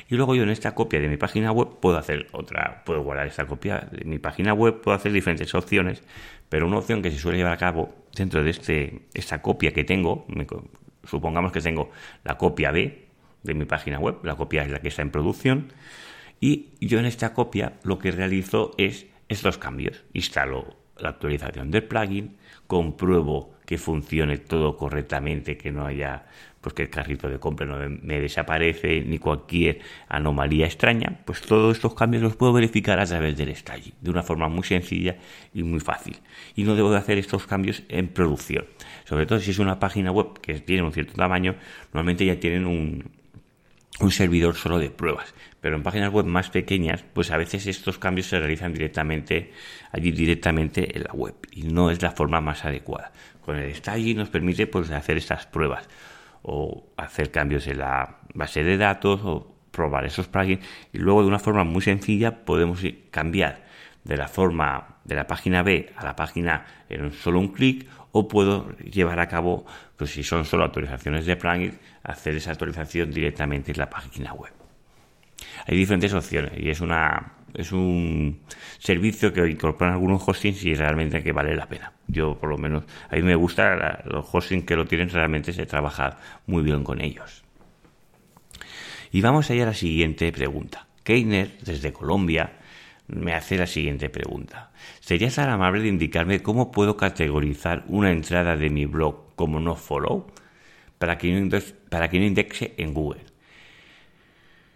y 0.08 0.16
luego 0.16 0.34
yo 0.34 0.42
en 0.42 0.48
esta 0.48 0.74
copia 0.74 0.98
de 0.98 1.08
mi 1.08 1.16
página 1.16 1.52
web 1.52 1.78
puedo 1.80 1.96
hacer 1.96 2.26
otra, 2.32 2.82
puedo 2.84 3.02
guardar 3.02 3.28
esta 3.28 3.46
copia 3.46 3.88
de 3.92 4.04
mi 4.04 4.18
página 4.18 4.54
web, 4.54 4.80
puedo 4.80 4.96
hacer 4.96 5.12
diferentes 5.12 5.54
opciones, 5.54 6.02
pero 6.48 6.66
una 6.66 6.78
opción 6.78 7.02
que 7.02 7.12
se 7.12 7.20
suele 7.20 7.38
llevar 7.38 7.52
a 7.52 7.56
cabo 7.56 7.94
dentro 8.16 8.42
de 8.42 8.50
este, 8.50 9.02
esta 9.14 9.40
copia 9.40 9.70
que 9.70 9.84
tengo, 9.84 10.26
supongamos 11.04 11.52
que 11.52 11.60
tengo 11.60 11.92
la 12.24 12.36
copia 12.36 12.72
B, 12.72 13.07
de 13.48 13.54
mi 13.54 13.64
página 13.64 13.98
web. 13.98 14.18
La 14.22 14.36
copia 14.36 14.62
es 14.62 14.70
la 14.70 14.80
que 14.80 14.88
está 14.88 15.02
en 15.02 15.10
producción. 15.10 15.72
Y 16.40 16.68
yo 16.80 17.00
en 17.00 17.06
esta 17.06 17.34
copia 17.34 17.80
lo 17.82 17.98
que 17.98 18.12
realizo 18.12 18.72
es 18.78 19.06
estos 19.28 19.58
cambios. 19.58 20.04
Instalo 20.12 20.76
la 21.00 21.10
actualización 21.10 21.70
del 21.70 21.84
plugin, 21.84 22.36
compruebo 22.66 23.54
que 23.66 23.78
funcione 23.78 24.38
todo 24.38 24.76
correctamente, 24.76 25.56
que 25.56 25.70
no 25.70 25.86
haya, 25.86 26.26
pues 26.60 26.74
que 26.74 26.82
el 26.82 26.90
carrito 26.90 27.28
de 27.28 27.38
compra 27.38 27.66
no 27.66 27.76
me 28.02 28.20
desaparece, 28.20 29.02
ni 29.02 29.18
cualquier 29.18 29.80
anomalía 30.08 30.66
extraña, 30.66 31.20
pues 31.24 31.42
todos 31.42 31.76
estos 31.76 31.94
cambios 31.94 32.22
los 32.22 32.36
puedo 32.36 32.52
verificar 32.52 32.98
a 32.98 33.06
través 33.06 33.36
del 33.36 33.54
staging, 33.54 33.92
de 34.00 34.10
una 34.10 34.22
forma 34.22 34.48
muy 34.48 34.64
sencilla 34.64 35.16
y 35.52 35.62
muy 35.62 35.80
fácil. 35.80 36.16
Y 36.56 36.64
no 36.64 36.74
debo 36.74 36.90
de 36.90 36.98
hacer 36.98 37.18
estos 37.18 37.46
cambios 37.46 37.82
en 37.88 38.08
producción. 38.08 38.64
Sobre 39.04 39.26
todo 39.26 39.38
si 39.38 39.50
es 39.50 39.58
una 39.58 39.78
página 39.78 40.10
web 40.10 40.40
que 40.40 40.54
tiene 40.60 40.82
un 40.82 40.92
cierto 40.92 41.12
tamaño, 41.12 41.54
normalmente 41.92 42.24
ya 42.24 42.40
tienen 42.40 42.66
un, 42.66 43.17
un 44.00 44.10
servidor 44.10 44.54
solo 44.54 44.78
de 44.78 44.90
pruebas. 44.90 45.34
Pero 45.60 45.76
en 45.76 45.82
páginas 45.82 46.12
web 46.12 46.26
más 46.26 46.50
pequeñas, 46.50 47.04
pues 47.12 47.30
a 47.30 47.36
veces 47.36 47.66
estos 47.66 47.98
cambios 47.98 48.28
se 48.28 48.38
realizan 48.38 48.72
directamente 48.72 49.52
allí 49.90 50.12
directamente 50.12 50.96
en 50.96 51.04
la 51.04 51.12
web 51.12 51.34
y 51.50 51.64
no 51.64 51.90
es 51.90 52.00
la 52.00 52.12
forma 52.12 52.40
más 52.40 52.64
adecuada. 52.64 53.12
Con 53.44 53.56
el 53.56 53.74
staging 53.74 54.16
nos 54.16 54.28
permite 54.28 54.66
pues 54.66 54.90
hacer 54.90 55.16
estas 55.16 55.46
pruebas 55.46 55.88
o 56.42 56.86
hacer 56.96 57.30
cambios 57.30 57.66
en 57.66 57.78
la 57.78 58.18
base 58.34 58.62
de 58.62 58.76
datos 58.76 59.20
o 59.24 59.54
probar 59.70 60.04
esos 60.04 60.28
plugins 60.28 60.64
y 60.92 60.98
luego 60.98 61.22
de 61.22 61.28
una 61.28 61.38
forma 61.38 61.64
muy 61.64 61.82
sencilla 61.82 62.44
podemos 62.44 62.80
cambiar 63.10 63.66
de 64.04 64.16
la 64.16 64.28
forma 64.28 64.98
de 65.04 65.14
la 65.14 65.26
página 65.26 65.62
B 65.62 65.92
a 65.96 66.04
la 66.04 66.16
página 66.16 66.64
en 66.88 67.12
solo 67.12 67.38
un 67.38 67.48
clic 67.48 67.86
o 68.12 68.28
puedo 68.28 68.70
llevar 68.78 69.20
a 69.20 69.28
cabo, 69.28 69.66
pues 69.96 70.10
si 70.10 70.22
son 70.22 70.44
solo 70.44 70.64
actualizaciones 70.64 71.26
de 71.26 71.36
plugins, 71.36 71.74
hacer 72.02 72.36
esa 72.36 72.52
actualización 72.52 73.10
directamente 73.10 73.72
en 73.72 73.78
la 73.78 73.90
página 73.90 74.32
web. 74.32 74.52
Hay 75.66 75.76
diferentes 75.76 76.12
opciones 76.14 76.52
y 76.56 76.70
es 76.70 76.80
una 76.80 77.34
es 77.54 77.72
un 77.72 78.40
servicio 78.78 79.32
que 79.32 79.48
incorporan 79.48 79.94
algunos 79.94 80.22
hostings 80.26 80.64
y 80.64 80.74
realmente 80.74 81.22
que 81.22 81.32
vale 81.32 81.56
la 81.56 81.66
pena. 81.66 81.92
Yo 82.06 82.38
por 82.38 82.50
lo 82.50 82.58
menos 82.58 82.84
a 83.10 83.16
mí 83.16 83.22
me 83.22 83.34
gusta 83.34 84.02
los 84.04 84.26
hostings 84.32 84.64
que 84.64 84.76
lo 84.76 84.86
tienen 84.86 85.08
realmente 85.08 85.52
se 85.52 85.66
trabaja 85.66 86.18
muy 86.46 86.62
bien 86.62 86.84
con 86.84 87.00
ellos. 87.00 87.42
Y 89.10 89.22
vamos 89.22 89.50
allá 89.50 89.62
a 89.62 89.66
la 89.66 89.74
siguiente 89.74 90.30
pregunta. 90.32 90.86
Keiner 91.02 91.58
desde 91.62 91.92
Colombia 91.92 92.57
me 93.08 93.34
hace 93.34 93.56
la 93.56 93.66
siguiente 93.66 94.08
pregunta. 94.10 94.70
¿Serías 95.00 95.34
tan 95.34 95.48
amable 95.50 95.82
de 95.82 95.88
indicarme 95.88 96.42
cómo 96.42 96.70
puedo 96.70 96.96
categorizar 96.96 97.84
una 97.88 98.12
entrada 98.12 98.56
de 98.56 98.70
mi 98.70 98.86
blog 98.86 99.34
como 99.34 99.60
no 99.60 99.74
follow 99.74 100.26
para 100.98 101.18
que 101.18 101.32
no, 101.32 101.58
para 101.88 102.08
que 102.08 102.18
no 102.18 102.26
indexe 102.26 102.74
en 102.76 102.94
Google? 102.94 103.22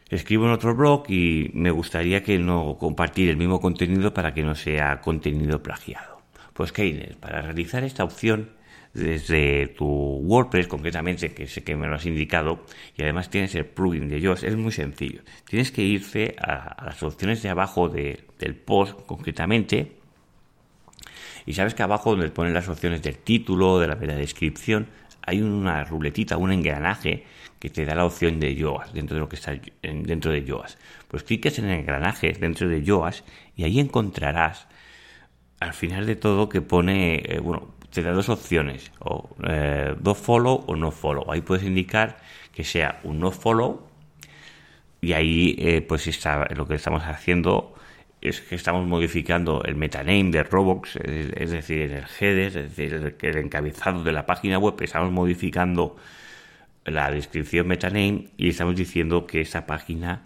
Escribo 0.08 0.46
en 0.46 0.52
otro 0.52 0.74
blog 0.74 1.04
y 1.08 1.50
me 1.54 1.70
gustaría 1.70 2.22
que 2.22 2.38
no 2.38 2.76
compartir 2.78 3.30
el 3.30 3.36
mismo 3.36 3.60
contenido 3.60 4.12
para 4.12 4.34
que 4.34 4.42
no 4.42 4.54
sea 4.54 5.00
contenido 5.00 5.62
plagiado. 5.62 6.20
Pues 6.52 6.72
Keiner, 6.72 7.16
para 7.16 7.40
realizar 7.40 7.82
esta 7.82 8.04
opción 8.04 8.50
desde 8.94 9.68
tu 9.68 9.86
WordPress 9.86 10.68
concretamente, 10.68 11.32
que 11.32 11.46
sé 11.46 11.64
que 11.64 11.76
me 11.76 11.86
lo 11.86 11.94
has 11.94 12.06
indicado, 12.06 12.64
y 12.96 13.02
además 13.02 13.30
tienes 13.30 13.54
el 13.54 13.66
plugin 13.66 14.08
de 14.08 14.20
Yoast, 14.20 14.44
es 14.44 14.56
muy 14.56 14.72
sencillo. 14.72 15.22
Tienes 15.48 15.72
que 15.72 15.82
irse 15.82 16.36
a, 16.38 16.84
las 16.84 17.02
opciones 17.02 17.42
de 17.42 17.48
abajo 17.48 17.88
del 17.88 18.54
post 18.64 19.00
concretamente, 19.06 19.92
y 21.46 21.54
sabes 21.54 21.74
que 21.74 21.82
abajo 21.82 22.10
donde 22.10 22.28
ponen 22.30 22.54
las 22.54 22.68
opciones 22.68 23.02
del 23.02 23.18
título, 23.18 23.80
de 23.80 23.88
la, 23.88 23.94
de 23.96 24.06
la 24.06 24.14
descripción, 24.14 24.86
hay 25.24 25.40
una 25.40 25.84
ruletita, 25.84 26.36
un 26.36 26.52
engranaje 26.52 27.24
que 27.58 27.70
te 27.70 27.84
da 27.84 27.94
la 27.94 28.04
opción 28.04 28.40
de 28.40 28.54
Yoast 28.56 28.92
dentro 28.92 29.14
de 29.14 29.20
lo 29.20 29.28
que 29.28 29.36
está 29.36 29.56
dentro 29.82 30.32
de 30.32 30.44
Yoast. 30.44 30.80
Pues 31.06 31.22
cliques 31.22 31.58
en 31.60 31.66
el 31.66 31.78
engranaje 31.80 32.32
dentro 32.32 32.68
de 32.68 32.82
Yoast 32.82 33.24
y 33.54 33.62
ahí 33.62 33.78
encontrarás 33.78 34.66
al 35.60 35.72
final 35.72 36.06
de 36.06 36.16
todo 36.16 36.48
que 36.48 36.60
pone, 36.60 37.22
eh, 37.24 37.38
bueno, 37.38 37.72
te 37.92 38.02
da 38.02 38.12
dos 38.12 38.28
opciones, 38.28 38.90
o 39.00 39.28
eh, 39.46 39.94
do 39.98 40.14
follow 40.14 40.64
o 40.66 40.76
no 40.76 40.90
follow. 40.90 41.30
Ahí 41.30 41.42
puedes 41.42 41.64
indicar 41.64 42.18
que 42.52 42.64
sea 42.64 43.00
un 43.04 43.20
no 43.20 43.30
follow 43.30 43.86
y 45.00 45.12
ahí 45.12 45.56
eh, 45.58 45.82
pues 45.82 46.06
está 46.06 46.48
lo 46.54 46.66
que 46.66 46.74
estamos 46.76 47.02
haciendo 47.04 47.74
es 48.22 48.40
que 48.40 48.54
estamos 48.54 48.86
modificando 48.86 49.62
el 49.64 49.74
metaname 49.74 50.30
de 50.30 50.44
Robox, 50.44 50.96
es, 50.96 51.50
decir, 51.50 51.90
el 51.90 52.04
header, 52.20 52.56
es 52.56 52.76
decir, 52.76 53.16
el 53.20 53.36
encabezado 53.36 54.04
de 54.04 54.12
la 54.12 54.26
página 54.26 54.58
web, 54.58 54.76
estamos 54.80 55.10
modificando 55.10 55.96
la 56.84 57.10
descripción 57.10 57.66
metaname 57.66 58.28
y 58.36 58.48
estamos 58.50 58.76
diciendo 58.76 59.26
que 59.26 59.40
esa 59.40 59.66
página 59.66 60.22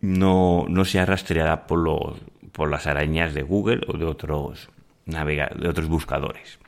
no, 0.00 0.66
no 0.68 0.84
sea 0.84 1.06
rastreada 1.06 1.66
por, 1.68 1.78
los, 1.78 2.18
por 2.50 2.70
las 2.70 2.88
arañas 2.88 3.34
de 3.34 3.42
Google 3.42 3.82
o 3.86 3.96
de 3.96 4.04
otros, 4.04 4.68
navega, 5.04 5.50
de 5.56 5.68
otros 5.68 5.88
buscadores. 5.88 6.58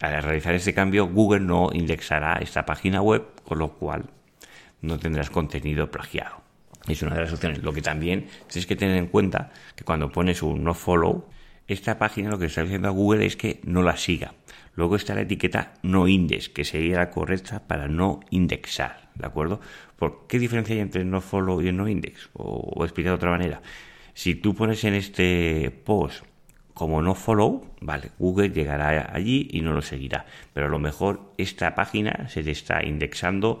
Al 0.00 0.22
realizar 0.22 0.54
ese 0.54 0.74
cambio, 0.74 1.08
Google 1.08 1.40
no 1.40 1.70
indexará 1.72 2.38
esta 2.40 2.64
página 2.64 3.02
web, 3.02 3.26
con 3.44 3.58
lo 3.58 3.72
cual 3.72 4.04
no 4.80 4.98
tendrás 4.98 5.30
contenido 5.30 5.90
plagiado. 5.90 6.36
Es 6.86 7.02
una 7.02 7.14
de 7.14 7.22
las 7.22 7.32
opciones. 7.32 7.62
Lo 7.62 7.72
que 7.72 7.82
también 7.82 8.28
tienes 8.46 8.66
que 8.66 8.76
tener 8.76 8.96
en 8.96 9.08
cuenta 9.08 9.50
que 9.74 9.84
cuando 9.84 10.10
pones 10.10 10.42
un 10.42 10.62
no 10.62 10.74
follow, 10.74 11.26
esta 11.66 11.98
página 11.98 12.30
lo 12.30 12.38
que 12.38 12.46
está 12.46 12.62
diciendo 12.62 12.88
a 12.88 12.92
Google 12.92 13.26
es 13.26 13.36
que 13.36 13.60
no 13.64 13.82
la 13.82 13.96
siga. 13.96 14.34
Luego 14.74 14.96
está 14.96 15.14
la 15.14 15.22
etiqueta 15.22 15.74
no 15.82 16.06
index, 16.06 16.48
que 16.48 16.64
sería 16.64 16.98
la 16.98 17.10
correcta 17.10 17.66
para 17.66 17.88
no 17.88 18.20
indexar, 18.30 19.10
¿de 19.16 19.26
acuerdo? 19.26 19.60
¿Por 19.96 20.26
qué 20.28 20.38
diferencia 20.38 20.76
hay 20.76 20.80
entre 20.80 21.04
no 21.04 21.20
follow 21.20 21.60
y 21.60 21.72
no 21.72 21.88
index? 21.88 22.30
O, 22.32 22.72
o 22.74 22.86
de 22.86 23.10
otra 23.10 23.30
manera. 23.30 23.60
Si 24.14 24.36
tú 24.36 24.54
pones 24.54 24.82
en 24.84 24.94
este 24.94 25.70
post 25.84 26.24
como 26.78 27.02
no 27.02 27.16
follow, 27.16 27.66
vale, 27.80 28.12
Google 28.20 28.50
llegará 28.50 29.10
allí 29.12 29.48
y 29.50 29.62
no 29.62 29.72
lo 29.72 29.82
seguirá. 29.82 30.26
Pero 30.54 30.66
a 30.66 30.70
lo 30.70 30.78
mejor 30.78 31.32
esta 31.36 31.74
página 31.74 32.28
se 32.28 32.44
te 32.44 32.52
está 32.52 32.84
indexando 32.84 33.60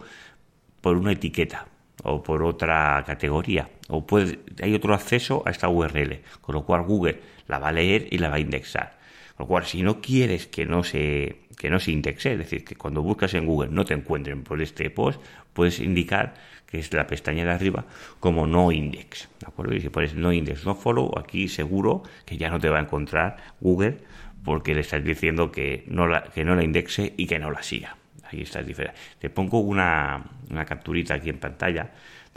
por 0.80 0.96
una 0.96 1.10
etiqueta 1.10 1.66
o 2.04 2.22
por 2.22 2.44
otra 2.44 3.02
categoría. 3.04 3.70
O 3.88 4.06
puede, 4.06 4.38
hay 4.62 4.72
otro 4.72 4.94
acceso 4.94 5.42
a 5.46 5.50
esta 5.50 5.68
URL, 5.68 6.20
con 6.40 6.54
lo 6.54 6.64
cual 6.64 6.84
Google 6.84 7.20
la 7.48 7.58
va 7.58 7.70
a 7.70 7.72
leer 7.72 8.06
y 8.08 8.18
la 8.18 8.28
va 8.28 8.36
a 8.36 8.40
indexar. 8.40 8.97
Lo 9.38 9.46
cual, 9.46 9.64
si 9.64 9.82
no 9.82 10.00
quieres 10.00 10.46
que 10.46 10.66
no 10.66 10.82
se, 10.82 11.42
que 11.56 11.70
no 11.70 11.78
se 11.78 11.92
indexe, 11.92 12.32
es 12.32 12.38
decir, 12.38 12.64
que 12.64 12.74
cuando 12.74 13.02
buscas 13.02 13.34
en 13.34 13.46
Google 13.46 13.70
no 13.70 13.84
te 13.84 13.94
encuentren 13.94 14.42
por 14.42 14.60
este 14.60 14.90
post, 14.90 15.20
puedes 15.52 15.78
indicar 15.80 16.34
que 16.66 16.78
es 16.78 16.92
la 16.92 17.06
pestaña 17.06 17.44
de 17.44 17.52
arriba, 17.52 17.86
como 18.20 18.46
no 18.46 18.72
index. 18.72 19.28
¿De 19.40 19.46
acuerdo? 19.46 19.74
Y 19.74 19.80
si 19.80 19.88
pones 19.88 20.14
no 20.14 20.32
index, 20.32 20.66
no 20.66 20.74
follow, 20.74 21.16
aquí 21.18 21.48
seguro 21.48 22.02
que 22.26 22.36
ya 22.36 22.50
no 22.50 22.60
te 22.60 22.68
va 22.68 22.78
a 22.78 22.82
encontrar 22.82 23.36
Google 23.60 23.98
porque 24.44 24.74
le 24.74 24.80
estás 24.80 25.02
diciendo 25.02 25.50
que 25.50 25.84
no 25.86 26.06
la, 26.06 26.24
que 26.24 26.44
no 26.44 26.54
la 26.54 26.64
indexe 26.64 27.14
y 27.16 27.26
que 27.26 27.38
no 27.38 27.50
la 27.50 27.62
siga. 27.62 27.96
Ahí 28.30 28.42
está 28.42 28.62
diferente. 28.62 28.98
Te 29.18 29.30
pongo 29.30 29.60
una, 29.60 30.22
una 30.50 30.64
capturita 30.64 31.14
aquí 31.14 31.30
en 31.30 31.38
pantalla 31.38 31.90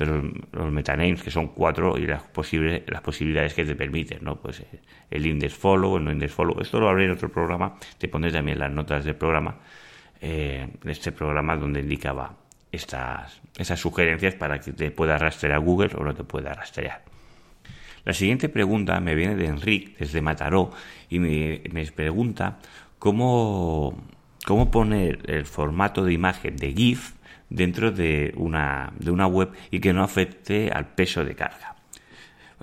los, 0.05 0.71
metanames, 0.71 1.23
que 1.23 1.31
son 1.31 1.49
cuatro, 1.49 1.97
y 1.97 2.05
las, 2.05 2.23
posibles, 2.23 2.83
las 2.87 3.01
posibilidades 3.01 3.53
que 3.53 3.65
te 3.65 3.75
permiten, 3.75 4.19
¿no? 4.21 4.35
Pues 4.35 4.59
eh, 4.61 4.81
el 5.09 5.25
index 5.25 5.53
follow, 5.53 5.97
el 5.97 6.03
no 6.03 6.11
index 6.11 6.33
follow. 6.33 6.59
Esto 6.61 6.79
lo 6.79 6.89
habré 6.89 7.05
en 7.05 7.11
otro 7.11 7.29
programa. 7.29 7.75
Te 7.97 8.07
pones 8.07 8.33
también 8.33 8.59
las 8.59 8.71
notas 8.71 9.03
del 9.05 9.15
programa, 9.15 9.57
eh, 10.21 10.67
este 10.85 11.11
programa 11.11 11.55
donde 11.55 11.81
indicaba 11.81 12.35
estas, 12.71 13.41
esas 13.57 13.79
sugerencias 13.79 14.35
para 14.35 14.59
que 14.59 14.71
te 14.71 14.91
pueda 14.91 15.17
rastrear 15.17 15.59
Google 15.59 15.91
o 15.97 16.03
no 16.03 16.13
te 16.13 16.23
pueda 16.23 16.53
rastrear. 16.53 17.03
La 18.03 18.13
siguiente 18.13 18.49
pregunta 18.49 18.99
me 18.99 19.13
viene 19.13 19.35
de 19.35 19.45
Enrique 19.45 19.95
desde 19.99 20.21
Mataró 20.21 20.71
y 21.09 21.19
me, 21.19 21.61
me 21.71 21.85
pregunta 21.91 22.57
cómo, 22.97 24.03
cómo 24.45 24.71
poner 24.71 25.19
el 25.29 25.45
formato 25.45 26.03
de 26.03 26.13
imagen 26.13 26.55
de 26.57 26.73
GIF 26.73 27.13
dentro 27.51 27.91
de 27.91 28.33
una, 28.37 28.93
de 28.97 29.11
una 29.11 29.27
web 29.27 29.51
y 29.69 29.79
que 29.79 29.93
no 29.93 30.03
afecte 30.03 30.71
al 30.71 30.87
peso 30.95 31.23
de 31.23 31.35
carga. 31.35 31.75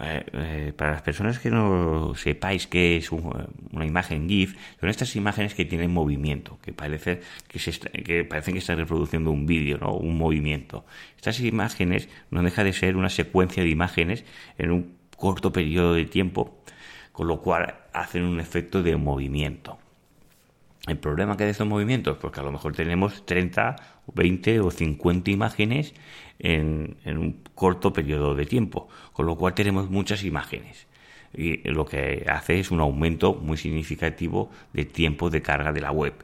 Eh, 0.00 0.24
eh, 0.32 0.72
para 0.76 0.92
las 0.92 1.02
personas 1.02 1.40
que 1.40 1.50
no 1.50 2.14
sepáis 2.14 2.68
qué 2.68 2.96
es 2.96 3.10
una 3.10 3.84
imagen 3.84 4.28
GIF, 4.28 4.56
son 4.80 4.88
estas 4.88 5.16
imágenes 5.16 5.54
que 5.54 5.64
tienen 5.64 5.92
movimiento, 5.92 6.58
que, 6.62 6.72
parece, 6.72 7.20
que, 7.48 7.58
se 7.58 7.72
que 7.80 8.24
parecen 8.24 8.54
que 8.54 8.60
están 8.60 8.78
reproduciendo 8.78 9.32
un 9.32 9.44
vídeo, 9.44 9.78
¿no? 9.78 9.94
un 9.94 10.16
movimiento. 10.16 10.84
Estas 11.16 11.40
imágenes 11.40 12.08
no 12.30 12.42
deja 12.42 12.62
de 12.62 12.72
ser 12.72 12.96
una 12.96 13.10
secuencia 13.10 13.64
de 13.64 13.70
imágenes 13.70 14.24
en 14.56 14.70
un 14.70 14.96
corto 15.16 15.52
periodo 15.52 15.94
de 15.94 16.04
tiempo, 16.04 16.62
con 17.10 17.26
lo 17.26 17.42
cual 17.42 17.74
hacen 17.92 18.22
un 18.22 18.38
efecto 18.38 18.84
de 18.84 18.96
movimiento. 18.96 19.78
El 20.88 20.98
problema 20.98 21.36
que 21.36 21.44
de 21.44 21.50
estos 21.50 21.66
movimientos, 21.66 22.16
porque 22.18 22.40
a 22.40 22.42
lo 22.42 22.52
mejor 22.52 22.74
tenemos 22.74 23.24
30, 23.26 23.76
20 24.14 24.60
o 24.60 24.70
50 24.70 25.30
imágenes 25.30 25.94
en, 26.38 26.96
un 27.04 27.42
corto 27.54 27.92
periodo 27.92 28.34
de 28.34 28.46
tiempo, 28.46 28.88
con 29.12 29.26
lo 29.26 29.36
cual 29.36 29.54
tenemos 29.54 29.90
muchas 29.90 30.24
imágenes. 30.24 30.86
Y 31.34 31.58
lo 31.68 31.84
que 31.84 32.24
hace 32.28 32.58
es 32.58 32.70
un 32.70 32.80
aumento 32.80 33.34
muy 33.34 33.58
significativo 33.58 34.50
de 34.72 34.86
tiempo 34.86 35.28
de 35.28 35.42
carga 35.42 35.72
de 35.72 35.80
la 35.80 35.92
web. 35.92 36.14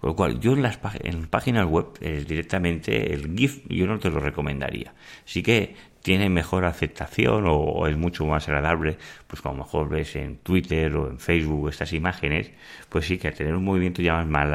Con 0.00 0.10
lo 0.10 0.16
cual, 0.16 0.40
yo 0.40 0.52
en 0.52 0.62
las 0.62 0.78
en 1.00 1.26
páginas 1.26 1.66
web 1.66 1.86
eh, 2.00 2.24
directamente 2.26 3.12
el 3.12 3.36
GIF 3.36 3.66
yo 3.68 3.86
no 3.86 3.98
te 3.98 4.10
lo 4.10 4.20
recomendaría. 4.20 4.94
Sí 5.24 5.42
que 5.42 5.74
tiene 6.08 6.30
mejor 6.30 6.64
aceptación 6.64 7.44
o, 7.46 7.86
es 7.86 7.94
mucho 7.94 8.24
más 8.24 8.48
agradable, 8.48 8.96
pues 9.26 9.42
como 9.42 9.56
mejor 9.56 9.90
ves 9.90 10.16
en 10.16 10.38
Twitter 10.38 10.96
o 10.96 11.10
en 11.10 11.18
Facebook 11.18 11.68
estas 11.68 11.92
imágenes, 11.92 12.50
pues 12.88 13.04
sí 13.04 13.18
que 13.18 13.28
al 13.28 13.34
tener 13.34 13.54
un 13.54 13.62
movimiento 13.62 14.00
llaman 14.00 14.30
más 14.30 14.46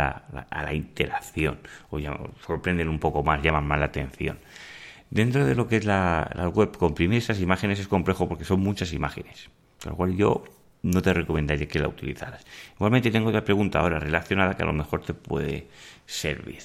a 0.49 0.63
la 0.63 0.73
interacción 0.73 1.59
o 1.91 1.99
sorprenden 2.43 2.89
un 2.89 2.97
poco 2.97 3.21
más, 3.21 3.43
llaman 3.43 3.67
más 3.67 3.77
la 3.77 3.85
atención. 3.85 4.39
Dentro 5.11 5.45
de 5.45 5.53
lo 5.53 5.67
que 5.67 5.75
es 5.75 5.85
la, 5.85 6.27
la 6.33 6.49
web, 6.49 6.75
comprimir 6.75 7.19
esas 7.19 7.39
imágenes 7.39 7.79
es 7.79 7.87
complejo 7.87 8.27
porque 8.27 8.45
son 8.45 8.59
muchas 8.59 8.91
imágenes, 8.91 9.51
con 9.83 9.91
lo 9.91 9.95
cual 9.95 10.17
yo 10.17 10.43
no 10.81 11.03
te 11.03 11.13
recomendaría 11.13 11.67
que 11.67 11.77
la 11.77 11.87
utilizaras. 11.87 12.43
Igualmente 12.77 13.11
tengo 13.11 13.29
otra 13.29 13.45
pregunta 13.45 13.79
ahora 13.79 13.99
relacionada 13.99 14.57
que 14.57 14.63
a 14.63 14.65
lo 14.65 14.73
mejor 14.73 15.03
te 15.03 15.13
puede 15.13 15.67
servir. 16.07 16.63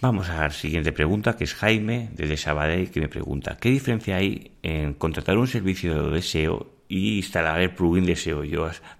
Vamos 0.00 0.28
a 0.28 0.42
la 0.42 0.50
siguiente 0.50 0.92
pregunta, 0.92 1.36
que 1.36 1.42
es 1.42 1.54
Jaime 1.54 2.10
desde 2.12 2.36
Sabadell, 2.36 2.88
que 2.88 3.00
me 3.00 3.08
pregunta, 3.08 3.56
¿qué 3.60 3.68
diferencia 3.68 4.14
hay 4.14 4.52
en 4.62 4.94
contratar 4.94 5.36
un 5.36 5.48
servicio 5.48 6.10
de 6.10 6.22
SEO 6.22 6.70
y 6.86 7.16
instalar 7.16 7.60
el 7.60 7.74
plugin 7.74 8.06
de 8.06 8.14
SEO 8.14 8.44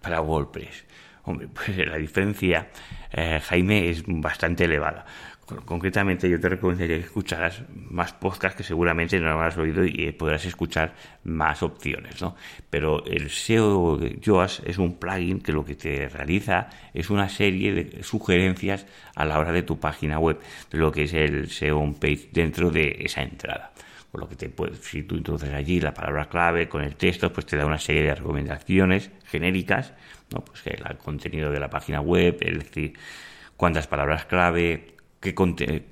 para 0.03 0.21
WordPress? 0.21 0.87
Hombre, 1.23 1.47
pues 1.55 1.77
la 1.79 1.99
diferencia, 1.99 2.71
eh, 3.13 3.39
Jaime, 3.45 3.91
es 3.91 4.03
bastante 4.07 4.65
elevada. 4.65 5.07
Concretamente 5.65 6.29
yo 6.29 6.39
te 6.39 6.49
recomendaría 6.49 6.99
que 6.99 7.05
escucharas 7.05 7.63
más 7.91 8.13
podcasts 8.13 8.57
que 8.57 8.63
seguramente 8.63 9.19
no 9.19 9.31
habrás 9.31 9.57
oído 9.57 9.85
y 9.85 10.13
podrás 10.13 10.45
escuchar 10.45 10.95
más 11.25 11.63
opciones, 11.63 12.21
¿no? 12.21 12.37
Pero 12.69 13.05
el 13.07 13.31
SEO 13.31 13.99
Yoast 14.21 14.67
es 14.67 14.79
un 14.79 14.99
plugin 14.99 15.41
que 15.41 15.53
lo 15.53 15.65
que 15.65 15.75
te 15.75 16.09
realiza 16.09 16.69
es 16.93 17.11
una 17.11 17.29
serie 17.29 17.73
de 17.73 18.03
sugerencias 18.03 18.87
a 19.15 19.25
la 19.25 19.39
hora 19.39 19.53
de 19.53 19.63
tu 19.63 19.79
página 19.79 20.19
web, 20.19 20.39
de 20.71 20.79
lo 20.79 20.93
que 20.93 21.05
es 21.05 21.15
el 21.15 21.49
SEO 21.49 21.79
on 21.79 21.95
page 21.95 22.29
dentro 22.33 22.71
de 22.71 22.97
esa 23.01 23.23
entrada. 23.23 23.73
Por 24.11 24.21
lo 24.21 24.29
que 24.29 24.37
te 24.37 24.49
puede, 24.49 24.75
si 24.77 25.03
tú 25.03 25.17
introduces 25.17 25.53
allí 25.53 25.81
la 25.81 25.93
palabra 25.93 26.29
clave 26.29 26.69
con 26.69 26.83
el 26.83 26.97
texto, 26.97 27.33
pues 27.33 27.47
te 27.47 27.57
da 27.57 27.67
una 27.67 27.79
serie 27.79 28.03
de 28.03 28.15
recomendaciones 28.15 29.11
genéricas, 29.27 29.93
¿no? 30.31 30.45
Pues 30.45 30.63
el 30.67 30.97
contenido 30.99 31.51
de 31.51 31.61
la 31.61 31.69
página 31.69 32.01
web, 32.01 32.39
es 32.41 32.59
decir, 32.59 32.95
cuántas 33.57 33.87
palabras 33.87 34.25
clave, 34.25 34.98
qué, 35.21 35.35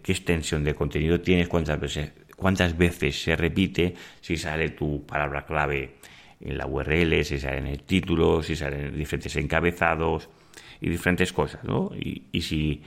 extensión 0.07 0.65
de 0.65 0.75
contenido 0.75 1.21
tienes, 1.21 1.49
cuántas 1.49 1.81
veces, 1.81 2.13
cuántas 2.37 2.77
veces 2.77 3.23
se 3.23 3.37
repite, 3.37 3.95
si 4.21 4.37
sale 4.37 4.71
tu 4.71 5.05
palabra 5.07 5.45
clave 5.47 5.97
en 6.41 6.59
la 6.59 6.67
URL, 6.67 7.25
si 7.25 7.39
sale 7.39 7.59
en 7.59 7.67
el 7.67 7.83
título, 7.83 8.43
si 8.43 8.57
salen 8.57 8.97
diferentes 8.97 9.37
encabezados 9.37 10.29
y 10.81 10.89
diferentes 10.89 11.33
cosas, 11.33 11.65
¿no? 11.65 11.91
Y, 11.95 12.41
si 12.43 12.83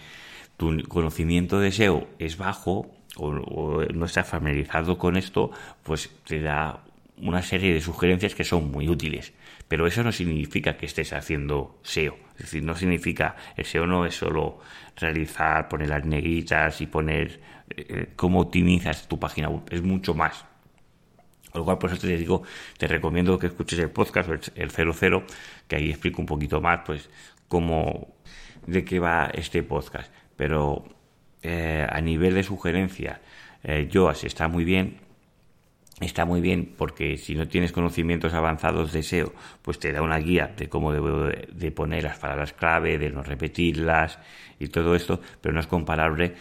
tu 0.58 0.82
conocimiento 0.88 1.60
de 1.60 1.72
SEO 1.72 2.08
es 2.20 2.38
bajo 2.38 2.92
o, 3.16 3.84
no 3.94 4.06
estás 4.06 4.28
familiarizado 4.28 4.98
con 4.98 5.18
esto, 5.18 5.52
pues 5.84 6.10
te 6.26 6.42
da 6.42 6.84
una 7.22 7.42
serie 7.42 7.74
de 7.74 7.82
sugerencias 7.82 8.36
que 8.36 8.44
son 8.44 8.72
muy 8.72 8.88
útiles. 8.90 9.34
Pero 9.68 9.86
eso 9.88 10.04
no 10.04 10.12
significa 10.12 10.78
que 10.78 10.86
estés 10.86 11.14
haciendo 11.14 11.80
SEO. 11.84 12.18
Es 12.34 12.46
decir, 12.46 12.64
no 12.64 12.76
significa, 12.76 13.36
el 13.56 13.66
SEO 13.66 13.86
no 13.86 14.06
es 14.06 14.16
solo 14.16 14.60
realizar, 14.96 15.68
poner 15.68 15.90
las 15.90 16.06
negritas 16.06 16.82
y 16.82 16.88
poner 16.88 17.40
eh, 17.76 18.10
cómo 18.16 18.42
optimizas 18.42 19.08
tu 19.08 19.20
página 19.20 19.50
web. 19.50 19.64
Es 19.70 19.82
mucho 19.82 20.14
más. 20.14 20.46
Con 21.52 21.62
lo 21.62 21.66
cual, 21.66 21.78
por 21.78 21.92
eso 21.92 22.00
te 22.00 22.16
digo, 22.16 22.44
te 22.78 22.88
recomiendo 22.88 23.38
que 23.40 23.48
escuches 23.48 23.80
el 23.80 23.90
podcast, 23.90 24.50
el 24.56 24.72
00, 24.72 25.26
que 25.68 25.76
ahí 25.76 25.90
explico 25.90 26.22
un 26.22 26.28
poquito 26.28 26.62
más, 26.62 26.82
pues, 26.86 27.10
cómo, 27.48 28.16
de 28.68 28.86
qué 28.86 29.00
va 29.00 29.32
este 29.34 29.64
podcast. 29.64 30.12
Pero 30.36 30.86
eh, 31.42 31.86
a 31.90 32.02
nivel 32.02 32.36
de 32.36 32.44
sugerencia, 32.44 33.22
eh, 33.64 33.88
Yoast 33.92 34.24
está 34.24 34.48
muy 34.48 34.64
bien, 34.64 35.00
está 36.06 36.26
muy 36.26 36.42
bien 36.42 36.74
porque 36.78 37.18
si 37.18 37.36
no 37.36 37.48
tienes 37.48 37.72
conocimientos 37.72 38.34
avanzados 38.34 38.94
de 38.94 39.04
SEO, 39.04 39.34
pues 39.62 39.80
te 39.80 39.92
da 39.92 40.02
una 40.02 40.18
guía 40.18 40.54
de 40.56 40.70
cómo 40.70 40.94
debo 40.94 41.26
de 41.26 41.72
poner 41.72 42.04
las 42.04 42.18
palabras 42.18 42.54
clave, 42.54 42.98
de 42.98 43.10
no 43.10 43.24
repetirlas 43.24 44.20
y 44.60 44.68
todo 44.68 44.96
esto, 44.96 45.22
pero 45.42 45.54
no 45.54 45.60
es 45.60 45.68
comparable 45.68 46.36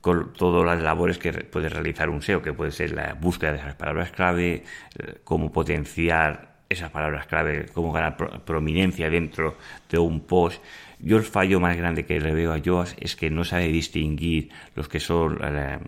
con 0.00 0.32
todas 0.32 0.66
las 0.66 0.82
labores 0.82 1.16
que 1.16 1.32
puede 1.32 1.68
realizar 1.68 2.10
un 2.10 2.22
SEO, 2.22 2.42
que 2.42 2.52
puede 2.52 2.72
ser 2.72 2.92
la 2.92 3.14
búsqueda 3.14 3.52
de 3.52 3.58
esas 3.58 3.76
palabras 3.76 4.10
clave, 4.10 4.64
eh, 4.98 5.20
cómo 5.22 5.52
potenciar 5.52 6.52
esas 6.68 6.90
palabras 6.90 7.26
clave, 7.26 7.66
cómo 7.72 7.92
ganar 7.92 8.16
prominencia 8.44 9.08
dentro 9.08 9.56
de 9.88 9.98
un 9.98 10.20
post. 10.20 10.62
Yo 10.98 11.18
el 11.18 11.22
fallo 11.22 11.60
más 11.60 11.76
grande 11.76 12.04
que 12.04 12.18
le 12.18 12.32
veo 12.32 12.52
a 12.52 12.58
Yoast 12.58 12.96
es 13.00 13.14
que 13.14 13.30
no 13.30 13.44
sabe 13.44 13.68
distinguir 13.68 14.50
los 14.74 14.88
que 14.88 14.98
son 14.98 15.38
eh, 15.42 15.78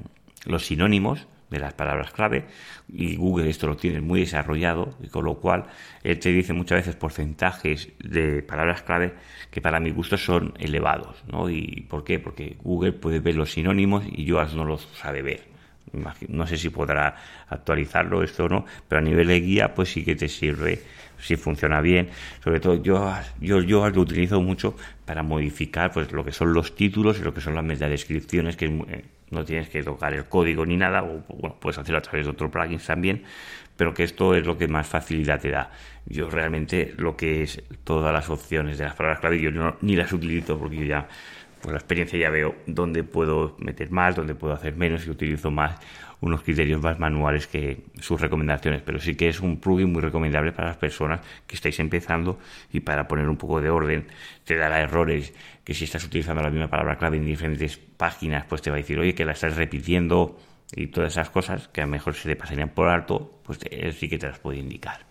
los 0.46 0.66
sinónimos 0.66 1.26
de 1.50 1.58
las 1.58 1.74
palabras 1.74 2.10
clave 2.12 2.44
y 2.88 3.16
Google 3.16 3.48
esto 3.48 3.66
lo 3.66 3.76
tiene 3.76 4.00
muy 4.00 4.20
desarrollado 4.20 4.96
y 5.02 5.08
con 5.08 5.24
lo 5.24 5.34
cual 5.34 5.64
él 6.02 6.18
te 6.18 6.30
dice 6.30 6.52
muchas 6.52 6.78
veces 6.78 6.96
porcentajes 6.96 7.90
de 7.98 8.42
palabras 8.42 8.82
clave 8.82 9.14
que 9.50 9.60
para 9.60 9.80
mi 9.80 9.90
gusto 9.90 10.16
son 10.16 10.54
elevados 10.58 11.22
¿no? 11.30 11.48
¿y 11.50 11.86
por 11.88 12.04
qué? 12.04 12.18
porque 12.18 12.56
Google 12.62 12.92
puede 12.92 13.20
ver 13.20 13.36
los 13.36 13.52
sinónimos 13.52 14.04
y 14.10 14.24
Yoast 14.24 14.54
no 14.54 14.64
los 14.64 14.88
sabe 14.94 15.22
ver 15.22 15.54
no 16.28 16.46
sé 16.46 16.56
si 16.56 16.70
podrá 16.70 17.16
actualizarlo 17.48 18.22
esto 18.22 18.44
o 18.44 18.48
no 18.48 18.64
pero 18.88 19.00
a 19.00 19.04
nivel 19.04 19.28
de 19.28 19.40
guía 19.40 19.74
pues 19.74 19.92
sí 19.92 20.04
que 20.04 20.16
te 20.16 20.28
sirve 20.28 20.82
si 21.24 21.36
funciona 21.36 21.80
bien. 21.80 22.08
Sobre 22.42 22.60
todo 22.60 22.82
yo, 22.82 23.12
yo, 23.40 23.60
yo 23.62 23.88
lo 23.88 24.00
utilizo 24.00 24.40
mucho 24.40 24.76
para 25.04 25.22
modificar 25.22 25.92
pues 25.92 26.12
lo 26.12 26.24
que 26.24 26.32
son 26.32 26.52
los 26.52 26.74
títulos 26.74 27.18
y 27.18 27.22
lo 27.22 27.32
que 27.32 27.40
son 27.40 27.54
las 27.54 27.64
metadescripciones, 27.64 28.56
que 28.56 28.66
eh, 28.66 29.04
no 29.34 29.44
tienes 29.44 29.68
que 29.68 29.82
tocar 29.82 30.14
el 30.14 30.26
código 30.26 30.64
ni 30.64 30.76
nada, 30.76 31.02
o 31.02 31.24
bueno, 31.28 31.56
puedes 31.60 31.78
hacerlo 31.78 31.98
a 31.98 32.02
través 32.02 32.26
de 32.26 32.32
otro 32.32 32.50
plugin 32.50 32.78
también, 32.78 33.24
pero 33.76 33.92
que 33.92 34.04
esto 34.04 34.34
es 34.34 34.46
lo 34.46 34.56
que 34.56 34.68
más 34.68 34.86
facilidad 34.86 35.40
te 35.40 35.50
da. 35.50 35.70
Yo 36.06 36.30
realmente 36.30 36.94
lo 36.96 37.16
que 37.16 37.42
es 37.42 37.62
todas 37.82 38.12
las 38.12 38.30
opciones 38.30 38.78
de 38.78 38.84
las 38.84 38.94
palabras 38.94 39.20
clave, 39.20 39.40
yo 39.40 39.50
no, 39.50 39.76
ni 39.80 39.96
las 39.96 40.12
utilizo 40.12 40.58
porque 40.58 40.76
yo 40.76 40.84
ya 40.84 41.08
por 41.60 41.72
la 41.72 41.78
experiencia 41.78 42.18
ya 42.18 42.28
veo 42.28 42.56
dónde 42.66 43.02
puedo 43.04 43.56
meter 43.58 43.90
más, 43.90 44.14
dónde 44.14 44.34
puedo 44.34 44.52
hacer 44.52 44.76
menos 44.76 45.06
y 45.06 45.10
utilizo 45.10 45.50
más 45.50 45.80
unos 46.20 46.42
criterios 46.42 46.80
más 46.82 46.98
manuales 46.98 47.46
que 47.46 47.84
sus 48.00 48.20
recomendaciones, 48.20 48.82
pero 48.82 48.98
sí 48.98 49.14
que 49.14 49.28
es 49.28 49.40
un 49.40 49.60
plugin 49.60 49.92
muy 49.92 50.00
recomendable 50.00 50.52
para 50.52 50.68
las 50.68 50.76
personas 50.76 51.20
que 51.46 51.54
estáis 51.54 51.78
empezando 51.80 52.38
y 52.72 52.80
para 52.80 53.06
poner 53.06 53.28
un 53.28 53.36
poco 53.36 53.60
de 53.60 53.68
orden. 53.68 54.06
Te 54.44 54.56
dará 54.56 54.80
errores 54.80 55.34
que 55.64 55.74
si 55.74 55.84
estás 55.84 56.04
utilizando 56.04 56.42
la 56.42 56.50
misma 56.50 56.68
palabra 56.68 56.96
clave 56.96 57.16
en 57.16 57.24
diferentes 57.24 57.76
páginas, 57.76 58.44
pues 58.46 58.60
te 58.60 58.70
va 58.70 58.76
a 58.76 58.80
decir, 58.80 58.98
oye, 58.98 59.14
que 59.14 59.24
la 59.24 59.32
estás 59.32 59.56
repitiendo 59.56 60.38
y 60.76 60.88
todas 60.88 61.12
esas 61.12 61.30
cosas 61.30 61.68
que 61.68 61.80
a 61.80 61.84
lo 61.84 61.90
mejor 61.90 62.14
se 62.14 62.28
te 62.28 62.36
pasarían 62.36 62.70
por 62.70 62.88
alto, 62.88 63.40
pues 63.42 63.58
él 63.70 63.92
sí 63.94 64.08
que 64.08 64.18
te 64.18 64.28
las 64.28 64.38
puede 64.38 64.58
indicar. 64.58 65.06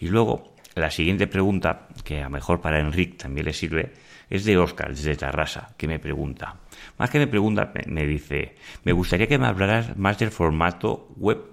Y 0.00 0.08
luego, 0.08 0.54
la 0.74 0.90
siguiente 0.90 1.26
pregunta, 1.26 1.88
que 2.04 2.20
a 2.20 2.24
lo 2.24 2.30
mejor 2.30 2.60
para 2.60 2.80
Enrique 2.80 3.18
también 3.18 3.46
le 3.46 3.52
sirve, 3.52 3.92
es 4.30 4.44
de 4.44 4.56
Oscar, 4.56 4.88
desde 4.88 5.14
Tarrasa, 5.14 5.74
que 5.76 5.86
me 5.86 5.98
pregunta. 5.98 6.56
Más 6.98 7.10
que 7.10 7.18
me 7.18 7.26
pregunta, 7.26 7.72
me, 7.86 8.06
dice, 8.06 8.56
me 8.84 8.92
gustaría 8.92 9.26
que 9.26 9.38
me 9.38 9.46
hablaras 9.46 9.96
más 9.96 10.18
del 10.18 10.30
formato 10.30 11.08
WebP. 11.16 11.52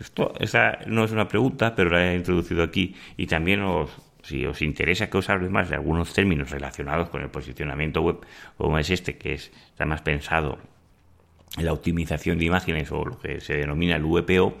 Esto, 0.00 0.32
esa 0.38 0.78
no 0.86 1.04
es 1.04 1.10
una 1.10 1.28
pregunta, 1.28 1.74
pero 1.74 1.90
la 1.90 2.12
he 2.12 2.16
introducido 2.16 2.62
aquí 2.62 2.94
y 3.16 3.26
también 3.26 3.60
os, 3.62 3.90
si 4.22 4.46
os 4.46 4.62
interesa 4.62 5.10
que 5.10 5.18
os 5.18 5.28
hable 5.28 5.48
más 5.48 5.68
de 5.68 5.76
algunos 5.76 6.12
términos 6.12 6.50
relacionados 6.50 7.08
con 7.08 7.22
el 7.22 7.28
posicionamiento 7.28 8.02
web, 8.02 8.18
como 8.56 8.78
es 8.78 8.90
este, 8.90 9.16
que 9.16 9.34
es, 9.34 9.52
está 9.70 9.84
más 9.84 10.02
pensado 10.02 10.58
en 11.58 11.66
la 11.66 11.72
optimización 11.72 12.38
de 12.38 12.46
imágenes 12.46 12.90
o 12.92 13.04
lo 13.04 13.18
que 13.18 13.40
se 13.40 13.54
denomina 13.54 13.96
el 13.96 14.04
VPO, 14.04 14.56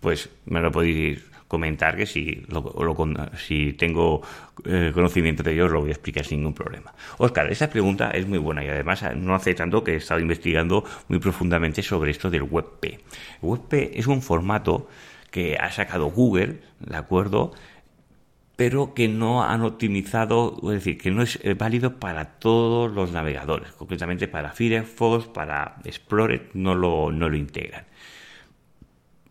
pues 0.00 0.30
me 0.46 0.60
lo 0.60 0.70
podéis 0.70 1.24
comentar 1.48 1.96
que 1.96 2.06
si, 2.06 2.44
si 3.46 3.72
tengo 3.74 4.22
eh, 4.64 4.90
conocimiento 4.92 5.42
de 5.42 5.52
ello 5.52 5.68
lo 5.68 5.80
voy 5.82 5.90
a 5.90 5.92
explicar 5.92 6.24
sin 6.24 6.38
ningún 6.38 6.54
problema. 6.54 6.92
Oscar, 7.18 7.50
esa 7.50 7.70
pregunta 7.70 8.10
es 8.10 8.26
muy 8.26 8.38
buena 8.38 8.64
y 8.64 8.68
además 8.68 9.04
no 9.16 9.34
hace 9.34 9.54
tanto 9.54 9.84
que 9.84 9.92
he 9.92 9.96
estado 9.96 10.20
investigando 10.20 10.84
muy 11.08 11.18
profundamente 11.18 11.82
sobre 11.82 12.10
esto 12.10 12.30
del 12.30 12.42
WebP. 12.42 13.00
WebP 13.42 13.72
es 13.94 14.06
un 14.06 14.22
formato 14.22 14.88
que 15.30 15.56
ha 15.56 15.70
sacado 15.70 16.06
Google, 16.06 16.60
¿de 16.80 16.96
acuerdo? 16.96 17.52
Pero 18.56 18.94
que 18.94 19.08
no 19.08 19.42
han 19.42 19.62
optimizado, 19.62 20.56
es 20.64 20.84
decir, 20.84 20.98
que 20.98 21.10
no 21.10 21.22
es 21.22 21.38
eh, 21.42 21.54
válido 21.54 21.98
para 21.98 22.38
todos 22.38 22.92
los 22.92 23.12
navegadores, 23.12 23.72
concretamente 23.72 24.28
para 24.28 24.52
Firefox, 24.52 25.26
para 25.26 25.76
Explorer, 25.84 26.50
no 26.54 26.74
lo, 26.74 27.10
no 27.10 27.28
lo 27.28 27.36
integran. 27.36 27.84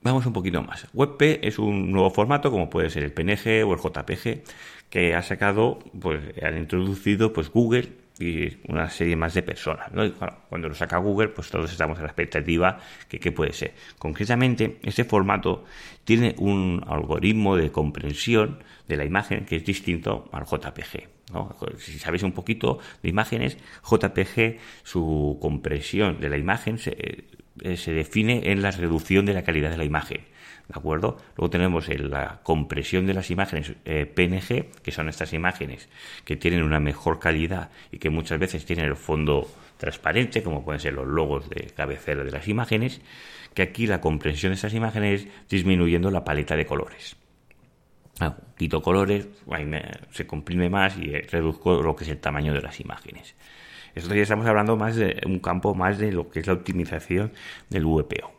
Vamos 0.01 0.25
un 0.25 0.33
poquito 0.33 0.61
más. 0.61 0.87
WebP 0.93 1.39
es 1.43 1.57
un 1.59 1.91
nuevo 1.91 2.09
formato, 2.09 2.51
como 2.51 2.69
puede 2.69 2.89
ser 2.89 3.03
el 3.03 3.13
PNG 3.13 3.65
o 3.65 3.73
el 3.73 3.79
JPG, 3.79 4.43
que 4.89 5.15
ha 5.15 5.21
sacado, 5.21 5.79
pues, 5.99 6.21
han 6.43 6.57
introducido, 6.57 7.31
pues, 7.31 7.49
Google 7.49 8.02
y 8.19 8.57
una 8.67 8.89
serie 8.89 9.15
más 9.15 9.33
de 9.33 9.43
personas. 9.43 9.89
cuando 10.49 10.69
lo 10.69 10.75
saca 10.75 10.97
Google, 10.97 11.29
pues 11.29 11.49
todos 11.49 11.71
estamos 11.71 11.97
a 11.99 12.01
la 12.01 12.07
expectativa 12.07 12.79
que 13.07 13.19
qué 13.19 13.31
puede 13.31 13.53
ser. 13.53 13.73
Concretamente, 13.97 14.79
este 14.83 15.03
formato 15.03 15.65
tiene 16.03 16.35
un 16.37 16.83
algoritmo 16.87 17.55
de 17.55 17.71
comprensión 17.71 18.63
de 18.87 18.97
la 18.97 19.05
imagen 19.05 19.45
que 19.45 19.55
es 19.55 19.65
distinto 19.65 20.29
al 20.31 20.45
JPG. 20.45 21.09
Si 21.79 21.97
sabéis 21.97 22.23
un 22.23 22.33
poquito 22.33 22.79
de 23.01 23.09
imágenes, 23.09 23.57
JPG, 23.89 24.59
su 24.83 25.39
compresión 25.41 26.19
de 26.19 26.29
la 26.29 26.37
imagen 26.37 26.77
se, 26.77 27.25
eh, 27.61 27.77
se 27.77 27.93
define 27.93 28.51
en 28.51 28.61
la 28.61 28.71
reducción 28.71 29.25
de 29.25 29.33
la 29.33 29.43
calidad 29.43 29.71
de 29.71 29.77
la 29.77 29.85
imagen. 29.85 30.21
¿De 30.67 30.79
acuerdo? 30.79 31.17
Luego 31.35 31.49
tenemos 31.49 31.89
la 31.89 32.39
compresión 32.41 33.05
de 33.05 33.13
las 33.13 33.29
imágenes 33.29 33.73
eh, 33.83 34.05
PNG, 34.05 34.81
que 34.81 34.91
son 34.91 35.09
estas 35.09 35.33
imágenes 35.33 35.89
que 36.23 36.37
tienen 36.37 36.63
una 36.63 36.79
mejor 36.79 37.19
calidad 37.19 37.69
y 37.91 37.97
que 37.97 38.09
muchas 38.09 38.39
veces 38.39 38.65
tienen 38.65 38.85
el 38.85 38.95
fondo 38.95 39.47
transparente, 39.77 40.41
como 40.41 40.63
pueden 40.63 40.79
ser 40.79 40.93
los 40.93 41.07
logos 41.07 41.49
de 41.49 41.65
cabecera 41.75 42.23
de 42.23 42.31
las 42.31 42.47
imágenes, 42.47 43.01
que 43.53 43.61
aquí 43.61 43.87
la 43.87 43.99
compresión 43.99 44.51
de 44.51 44.55
estas 44.55 44.73
imágenes 44.73 45.23
es 45.23 45.27
disminuyendo 45.49 46.09
la 46.09 46.23
paleta 46.23 46.55
de 46.55 46.65
colores. 46.65 47.17
Ah, 48.19 48.37
quito 48.57 48.81
colores, 48.81 49.27
se 50.11 50.27
comprime 50.27 50.69
más 50.69 50.97
y 50.97 51.09
eh, 51.09 51.27
reduzco 51.29 51.81
lo 51.81 51.95
que 51.95 52.05
es 52.05 52.09
el 52.09 52.19
tamaño 52.19 52.53
de 52.53 52.61
las 52.61 52.79
imágenes. 52.79 53.35
Esto 53.95 54.15
ya 54.15 54.21
estamos 54.21 54.45
hablando 54.47 54.77
más 54.77 54.95
de 54.95 55.21
un 55.25 55.39
campo 55.39 55.75
más 55.75 55.97
de 55.97 56.11
lo 56.11 56.29
que 56.29 56.39
es 56.39 56.47
la 56.47 56.53
optimización 56.53 57.31
del 57.69 57.85
VPO. 57.85 58.31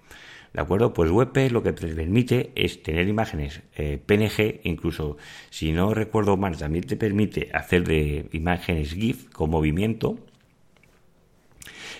¿De 0.55 0.61
acuerdo? 0.61 0.95
Pues 0.95 1.11
WebP 1.11 1.51
lo 1.51 1.65
que 1.65 1.73
te 1.73 1.89
permite 1.89 2.53
es 2.55 2.81
tener 2.85 3.09
imágenes 3.09 3.61
eh, 3.75 3.99
PNG, 3.99 4.61
incluso 4.63 5.17
si 5.51 5.73
no 5.73 5.93
recuerdo 5.95 6.37
mal, 6.37 6.57
también 6.57 6.87
te 6.87 6.97
permite 6.97 7.51
hacer 7.53 7.83
de 7.85 8.29
imágenes 8.33 8.95
GIF 8.95 9.31
con 9.31 9.51
movimiento. 9.51 10.17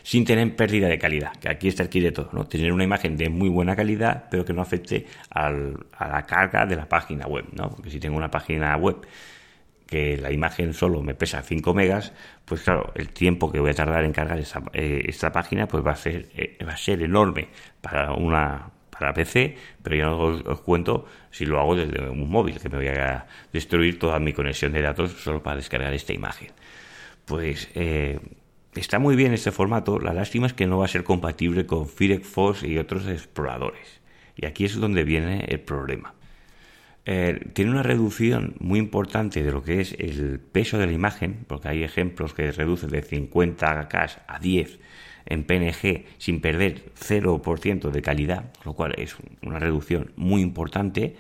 sin 0.05 0.25
tener 0.25 0.55
pérdida 0.55 0.87
de 0.89 0.99
calidad, 0.99 1.33
que 1.37 1.49
aquí 1.49 1.67
está 1.69 1.83
el 1.83 1.89
kit 1.89 2.03
de 2.05 2.13
todo, 2.13 2.29
¿no? 2.33 2.47
Tener 2.47 2.73
una 2.73 2.85
imagen 2.85 3.17
de 3.17 3.31
muy 3.31 3.49
buena 3.49 3.75
calidad, 3.75 4.27
pero 4.31 4.45
que 4.45 4.53
no 4.53 4.61
afecte 4.63 5.07
a 5.31 5.51
la 5.51 6.23
carga 6.27 6.67
de 6.67 6.77
la 6.77 6.87
página 6.89 7.27
web, 7.27 7.47
¿no? 7.53 7.71
Porque 7.71 7.91
si 7.91 7.99
tengo 8.01 8.17
una 8.17 8.31
página 8.31 8.77
web 8.77 8.97
que 9.87 10.17
la 10.17 10.33
imagen 10.33 10.75
solo 10.75 11.03
me 11.03 11.15
pesa 11.15 11.43
5 11.43 11.75
megas, 11.75 12.13
pues 12.45 12.63
claro, 12.63 12.93
el 12.95 13.11
tiempo 13.11 13.53
que 13.53 13.61
voy 13.61 13.71
a 13.71 13.75
tardar 13.75 14.05
en 14.05 14.13
cargar 14.13 14.43
eh, 14.73 15.05
esta 15.07 15.33
página 15.33 15.69
pues 15.69 15.85
va 15.85 15.93
a 15.93 15.97
ser 15.97 16.29
eh, 16.37 16.59
va 16.67 16.73
a 16.73 16.77
ser 16.77 17.03
enorme 17.03 17.49
para 17.81 18.13
una 18.15 18.71
para 18.91 19.13
PC, 19.13 19.57
pero 19.83 19.97
ya 19.97 20.05
no 20.05 20.19
os, 20.19 20.61
cuento 20.61 21.07
si 21.31 21.45
lo 21.47 21.61
hago 21.61 21.75
desde 21.75 22.09
un 22.09 22.31
móvil, 22.31 22.61
que 22.61 22.69
me 22.69 22.77
voy 22.77 22.89
a 22.89 23.27
destruir 23.53 23.99
toda 23.99 24.19
mi 24.21 24.33
conexión 24.33 24.73
de 24.73 24.83
datos 24.83 25.13
solo 25.13 25.43
para 25.43 25.57
descargar 25.57 25.93
esta 25.93 26.13
imagen. 26.13 26.53
Pues 27.25 27.69
eh, 27.75 28.21
está 28.75 28.99
muy 28.99 29.17
bien 29.17 29.33
este 29.33 29.51
formato, 29.51 29.99
la 29.99 30.13
lástima 30.13 30.47
es 30.47 30.53
que 30.53 30.67
no 30.67 30.79
va 30.79 30.85
a 30.85 30.89
ser 30.89 31.03
compatible 31.03 31.67
con 31.67 31.89
Firefox 31.89 32.63
y 32.63 32.79
otros 32.79 33.09
exploradores. 33.09 34.01
Y 34.37 34.47
aquí 34.47 34.65
es 34.65 34.77
donde 34.77 35.05
viene 35.05 35.45
el 35.49 35.61
problema. 35.61 36.15
Eh, 37.07 37.51
tiene 37.53 37.71
una 37.71 37.83
reducción 37.83 38.55
muy 38.61 38.79
importante 38.79 39.43
de 39.43 39.53
lo 39.53 39.63
que 39.63 39.81
es 39.81 39.93
el 39.99 40.41
peso 40.41 40.79
de 40.79 40.87
la 40.87 40.93
imagen, 40.93 41.45
porque 41.47 41.69
hay 41.69 41.83
ejemplos 41.83 42.33
que 42.33 42.51
reducen 42.51 42.91
de 42.91 43.03
50 43.03 43.89
K 43.89 44.09
a 44.27 44.39
10 44.39 44.79
en 45.27 45.45
PNG 45.45 46.05
sin 46.19 46.41
perder 46.41 46.93
0% 46.99 47.91
de 47.91 48.03
calidad, 48.03 48.53
lo 48.65 48.73
cual 48.75 48.95
es 48.97 49.17
una 49.43 49.59
reducción 49.59 50.13
muy 50.17 50.41
importante. 50.43 51.17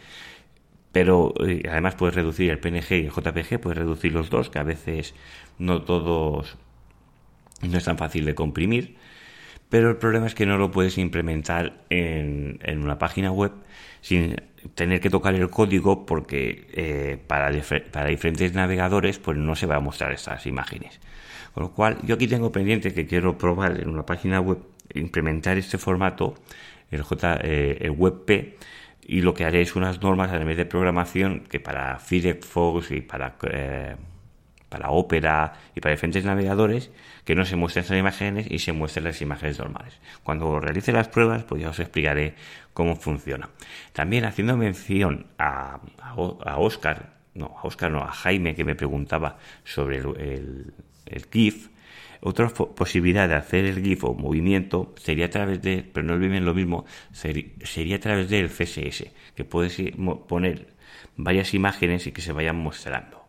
Pero 0.92 1.34
eh, 1.44 1.62
además 1.68 1.96
puedes 1.96 2.14
reducir 2.14 2.50
el 2.50 2.60
PNG 2.60 2.92
y 2.92 3.06
el 3.06 3.10
JPG, 3.10 3.60
puedes 3.60 3.78
reducir 3.78 4.12
los 4.12 4.30
dos, 4.30 4.48
que 4.48 4.60
a 4.60 4.62
veces 4.62 5.14
no 5.58 5.82
todos 5.82 6.56
no 7.62 7.78
es 7.78 7.84
tan 7.84 7.98
fácil 7.98 8.24
de 8.24 8.34
comprimir. 8.34 8.96
Pero 9.68 9.90
el 9.90 9.96
problema 9.96 10.26
es 10.26 10.34
que 10.34 10.46
no 10.46 10.56
lo 10.56 10.70
puedes 10.70 10.98
implementar 10.98 11.84
en, 11.90 12.58
una 12.76 12.98
página 12.98 13.32
web 13.32 13.52
sin 14.00 14.36
tener 14.74 15.00
que 15.00 15.10
tocar 15.10 15.34
el 15.34 15.50
código 15.50 16.06
porque 16.06 16.66
eh, 16.72 17.18
para, 17.26 17.50
para 17.90 18.08
diferentes 18.08 18.52
navegadores 18.54 19.18
pues 19.18 19.36
no 19.36 19.56
se 19.56 19.66
va 19.66 19.76
a 19.76 19.80
mostrar 19.80 20.12
estas 20.12 20.46
imágenes. 20.46 21.00
Con 21.54 21.64
lo 21.64 21.70
cual 21.72 21.98
yo 22.02 22.16
aquí 22.16 22.26
tengo 22.26 22.52
pendiente 22.52 22.92
que 22.92 23.06
quiero 23.06 23.38
probar 23.38 23.80
en 23.80 23.88
una 23.88 24.04
página 24.04 24.40
web 24.40 24.58
implementar 24.92 25.56
este 25.56 25.78
formato, 25.78 26.34
el, 26.90 27.02
J, 27.02 27.38
eh, 27.42 27.78
el 27.80 27.90
WebP, 27.92 28.56
y 29.06 29.20
lo 29.20 29.34
que 29.34 29.44
haré 29.44 29.60
es 29.60 29.76
unas 29.76 30.00
normas 30.02 30.32
a 30.32 30.38
nivel 30.38 30.56
de 30.56 30.66
programación 30.66 31.40
que 31.48 31.60
para 31.60 31.98
Firefox 31.98 32.90
y 32.90 33.00
para 33.02 33.36
eh, 33.50 33.96
para 34.74 34.90
Opera 34.90 35.52
y 35.76 35.80
para 35.80 35.94
diferentes 35.94 36.24
navegadores 36.24 36.90
que 37.24 37.36
no 37.36 37.44
se 37.44 37.54
muestren 37.54 37.84
esas 37.84 37.96
imágenes 37.96 38.48
y 38.50 38.58
se 38.58 38.72
muestren 38.72 39.04
las 39.04 39.22
imágenes 39.22 39.60
normales. 39.60 40.00
Cuando 40.24 40.58
realice 40.58 40.90
las 40.90 41.06
pruebas, 41.06 41.44
pues 41.44 41.62
ya 41.62 41.68
os 41.68 41.78
explicaré 41.78 42.34
cómo 42.72 42.96
funciona. 42.96 43.50
También 43.92 44.24
haciendo 44.24 44.56
mención 44.56 45.26
a, 45.38 45.78
a, 46.00 46.58
Oscar, 46.58 47.14
no, 47.34 47.54
a 47.56 47.64
Oscar 47.68 47.92
no, 47.92 48.02
a 48.02 48.10
Jaime 48.10 48.56
que 48.56 48.64
me 48.64 48.74
preguntaba 48.74 49.38
sobre 49.62 49.98
el, 49.98 50.72
GIF, 51.30 51.68
otra 52.20 52.48
posibilidad 52.48 53.28
de 53.28 53.36
hacer 53.36 53.66
el 53.66 53.80
GIF 53.80 54.02
o 54.02 54.14
movimiento 54.14 54.92
sería 54.96 55.26
a 55.26 55.30
través 55.30 55.62
de, 55.62 55.88
pero 55.92 56.04
no 56.04 56.14
olviden 56.14 56.44
lo 56.44 56.52
mismo, 56.52 56.84
sería 57.12 57.94
a 57.94 58.00
través 58.00 58.28
del 58.28 58.48
CSS, 58.48 59.06
que 59.36 59.44
puedes 59.44 59.80
poner 60.26 60.66
varias 61.16 61.54
imágenes 61.54 62.08
y 62.08 62.12
que 62.12 62.22
se 62.22 62.32
vayan 62.32 62.56
mostrando 62.56 63.23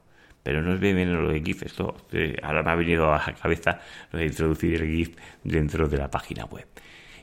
pero 0.45 0.61
no 0.61 0.75
es 0.75 0.79
bien 0.79 1.11
lo 1.11 1.29
de 1.29 1.41
GIF. 1.41 1.63
Esto 1.63 1.97
eh, 2.11 2.37
ahora 2.43 2.61
me 2.61 2.69
ha 2.69 2.75
venido 2.75 3.11
a 3.11 3.17
la 3.17 3.33
cabeza 3.33 3.79
de 4.13 4.27
introducir 4.27 4.79
el 4.79 4.87
GIF 4.87 5.17
dentro 5.43 5.87
de 5.89 5.97
la 5.97 6.11
página 6.11 6.45
web. 6.45 6.67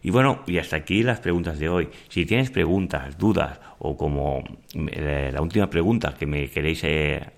Y 0.02 0.11
bueno, 0.11 0.42
y 0.48 0.58
hasta 0.58 0.74
aquí 0.74 1.04
las 1.04 1.20
preguntas 1.20 1.61
de 1.61 1.68
hoy. 1.68 1.88
Si 2.08 2.26
tienes 2.26 2.50
preguntas, 2.50 3.16
dudas 3.16 3.61
o 3.78 3.96
como 3.96 4.42
eh, 4.74 5.30
la 5.32 5.40
última 5.40 5.70
pregunta 5.70 6.16
que 6.18 6.26
me 6.26 6.50
queréis, 6.50 6.82
eh, 6.82 7.30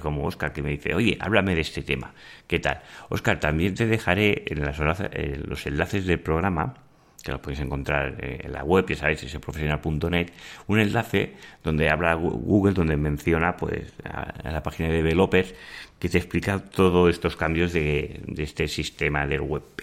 como 0.00 0.24
Oscar, 0.24 0.52
que 0.52 0.62
me 0.62 0.70
dice, 0.70 0.94
oye, 0.94 1.18
háblame 1.20 1.56
de 1.56 1.62
este 1.62 1.82
tema. 1.82 2.14
¿Qué 2.46 2.60
tal? 2.60 2.82
Oscar, 3.08 3.40
también 3.40 3.74
te 3.74 3.86
dejaré 3.86 4.44
en 4.46 4.64
las, 4.64 4.78
los 4.78 5.66
enlaces 5.66 6.06
del 6.06 6.20
programa 6.20 6.85
que 7.26 7.32
lo 7.32 7.42
podéis 7.42 7.60
encontrar 7.60 8.14
eh, 8.20 8.42
en 8.44 8.52
la 8.52 8.62
web, 8.62 8.86
ya 8.88 8.94
sabéis, 8.94 9.36
profesional.net, 9.38 10.30
un 10.68 10.78
enlace 10.78 11.34
donde 11.64 11.90
habla 11.90 12.14
Google, 12.14 12.72
donde 12.72 12.96
menciona 12.96 13.56
pues 13.56 13.92
a, 14.04 14.48
la 14.48 14.62
página 14.62 14.88
de 14.90 15.02
developers 15.02 15.52
que 15.98 16.08
te 16.08 16.18
explica 16.18 16.60
todos 16.60 17.10
estos 17.10 17.34
cambios 17.34 17.72
de, 17.72 18.20
este 18.38 18.68
sistema 18.68 19.26
del 19.26 19.40
WebP. 19.40 19.82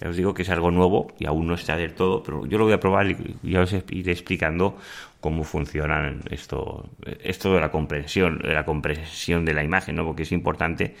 Ya 0.00 0.08
os 0.08 0.16
digo 0.16 0.34
que 0.34 0.42
es 0.42 0.50
algo 0.50 0.72
nuevo 0.72 1.12
y 1.20 1.26
aún 1.26 1.46
no 1.46 1.54
está 1.54 1.76
del 1.76 1.94
todo, 1.94 2.24
pero 2.24 2.44
yo 2.46 2.58
lo 2.58 2.64
voy 2.64 2.72
a 2.72 2.80
probar 2.80 3.08
y 3.08 3.38
ya 3.44 3.60
os 3.60 3.72
iré 3.90 4.10
explicando 4.10 4.76
cómo 5.20 5.44
funcionan 5.44 6.22
esto, 6.30 6.90
esto 7.22 7.54
de 7.54 7.60
la 7.60 7.70
comprensión, 7.70 8.38
de 8.38 8.54
la 8.54 8.64
comprensión 8.64 9.44
de 9.44 9.54
la 9.54 9.62
imagen, 9.62 9.94
¿no? 9.94 10.04
Porque 10.04 10.24
es 10.24 10.32
importante 10.32 10.96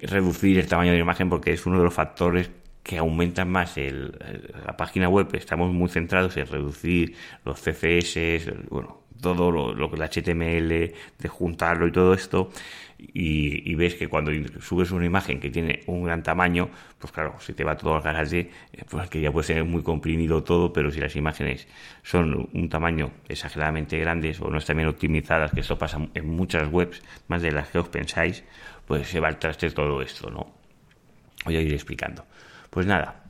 reducir 0.00 0.58
el 0.58 0.66
tamaño 0.66 0.92
de 0.92 0.96
la 0.96 1.02
imagen 1.02 1.28
porque 1.28 1.52
es 1.52 1.66
uno 1.66 1.76
de 1.76 1.84
los 1.84 1.92
factores 1.92 2.50
que 2.86 2.98
aumentan 2.98 3.50
más 3.50 3.76
el, 3.78 4.12
la 4.64 4.76
página 4.76 5.08
web. 5.08 5.28
Estamos 5.32 5.72
muy 5.72 5.88
centrados 5.88 6.36
en 6.36 6.46
reducir 6.46 7.16
los 7.44 7.60
CSS, 7.60 8.68
bueno, 8.70 9.02
todo 9.20 9.50
lo, 9.50 9.90
que 9.90 9.96
el 9.96 10.02
HTML, 10.02 10.68
de 11.18 11.28
juntarlo 11.28 11.88
y 11.88 11.90
todo 11.90 12.14
esto. 12.14 12.48
Y, 12.96 13.74
ves 13.74 13.96
que 13.96 14.06
cuando 14.06 14.30
subes 14.60 14.92
una 14.92 15.04
imagen 15.04 15.40
que 15.40 15.50
tiene 15.50 15.80
un 15.86 16.04
gran 16.04 16.22
tamaño, 16.22 16.70
pues 17.00 17.12
claro, 17.12 17.34
se 17.40 17.54
te 17.54 17.64
va 17.64 17.76
todo 17.76 17.96
al 17.96 18.02
garaje, 18.02 18.50
eh, 18.72 18.84
pues 18.88 19.10
que 19.10 19.20
ya 19.20 19.32
puede 19.32 19.48
ser 19.48 19.64
muy 19.64 19.82
comprimido 19.82 20.44
todo, 20.44 20.72
pero 20.72 20.92
si 20.92 21.00
las 21.00 21.16
imágenes 21.16 21.66
son 22.04 22.48
un 22.52 22.68
tamaño 22.68 23.10
exageradamente 23.28 23.98
grandes 23.98 24.40
o 24.40 24.48
no 24.48 24.58
están 24.58 24.76
bien 24.76 24.88
optimizadas, 24.88 25.50
que 25.50 25.60
esto 25.60 25.76
pasa 25.76 25.98
en 26.14 26.28
muchas 26.28 26.70
webs, 26.70 27.02
más 27.26 27.42
de 27.42 27.50
las 27.50 27.68
que 27.68 27.80
os 27.80 27.88
pensáis, 27.88 28.44
pues 28.86 29.08
se 29.08 29.18
va 29.18 29.26
al 29.26 29.40
traste 29.40 29.68
todo 29.70 30.00
esto, 30.02 30.30
¿no? 30.30 30.54
Voy 31.44 31.56
a 31.56 31.60
ir 31.60 31.72
explicando. 31.72 32.24
Pues 32.76 32.86
nada, 32.86 33.22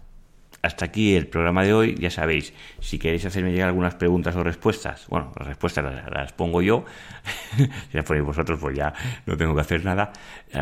hasta 0.60 0.86
aquí 0.86 1.14
el 1.14 1.28
programa 1.28 1.62
de 1.62 1.72
hoy. 1.72 1.94
Ya 2.00 2.10
sabéis, 2.10 2.52
si 2.80 2.98
queréis 2.98 3.24
hacerme 3.26 3.52
llegar 3.52 3.68
algunas 3.68 3.94
preguntas 3.94 4.34
o 4.34 4.42
respuestas, 4.42 5.06
bueno, 5.06 5.32
las 5.38 5.46
respuestas 5.46 5.84
las, 5.84 6.32
pongo 6.32 6.62
yo. 6.62 6.84
si 7.56 7.96
las 7.96 8.04
ponéis 8.04 8.26
vosotros, 8.26 8.58
pues 8.60 8.76
ya 8.76 8.92
no 9.24 9.36
tengo 9.36 9.54
que 9.54 9.60
hacer 9.60 9.84
nada. 9.84 10.10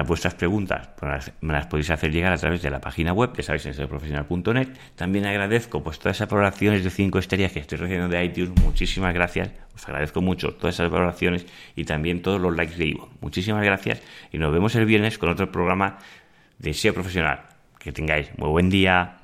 vuestras 0.06 0.34
preguntas 0.34 0.90
pues 1.00 1.32
me 1.40 1.54
las 1.54 1.66
podéis 1.66 1.88
hacer 1.88 2.12
llegar 2.12 2.34
a 2.34 2.36
través 2.36 2.60
de 2.60 2.68
la 2.68 2.78
página 2.78 3.14
web, 3.14 3.32
ya 3.34 3.42
sabéis, 3.42 3.64
en 3.64 3.88
profesional.net. 3.88 4.68
También 4.96 5.24
agradezco 5.24 5.82
pues 5.82 5.98
todas 5.98 6.18
esas 6.18 6.28
valoraciones 6.28 6.84
de 6.84 6.90
5 6.90 7.18
estrellas 7.18 7.52
que 7.52 7.60
estoy 7.60 7.78
recibiendo 7.78 8.14
de 8.14 8.22
iTunes. 8.22 8.52
Muchísimas 8.62 9.14
gracias. 9.14 9.48
Os 9.74 9.88
agradezco 9.88 10.20
mucho 10.20 10.52
todas 10.52 10.74
esas 10.74 10.90
valoraciones 10.90 11.46
y 11.74 11.84
también 11.86 12.20
todos 12.20 12.38
los 12.38 12.54
likes 12.54 12.76
de 12.76 12.84
Ivo. 12.84 13.08
Muchísimas 13.22 13.64
gracias 13.64 14.02
y 14.30 14.36
nos 14.36 14.52
vemos 14.52 14.74
el 14.74 14.84
viernes 14.84 15.16
con 15.16 15.30
otro 15.30 15.50
programa 15.50 15.96
de 16.58 16.74
SEO 16.74 16.92
Profesional. 16.92 17.53
Que 17.84 17.92
tengáis 17.92 18.30
muy 18.38 18.48
buen 18.48 18.70
día. 18.70 19.23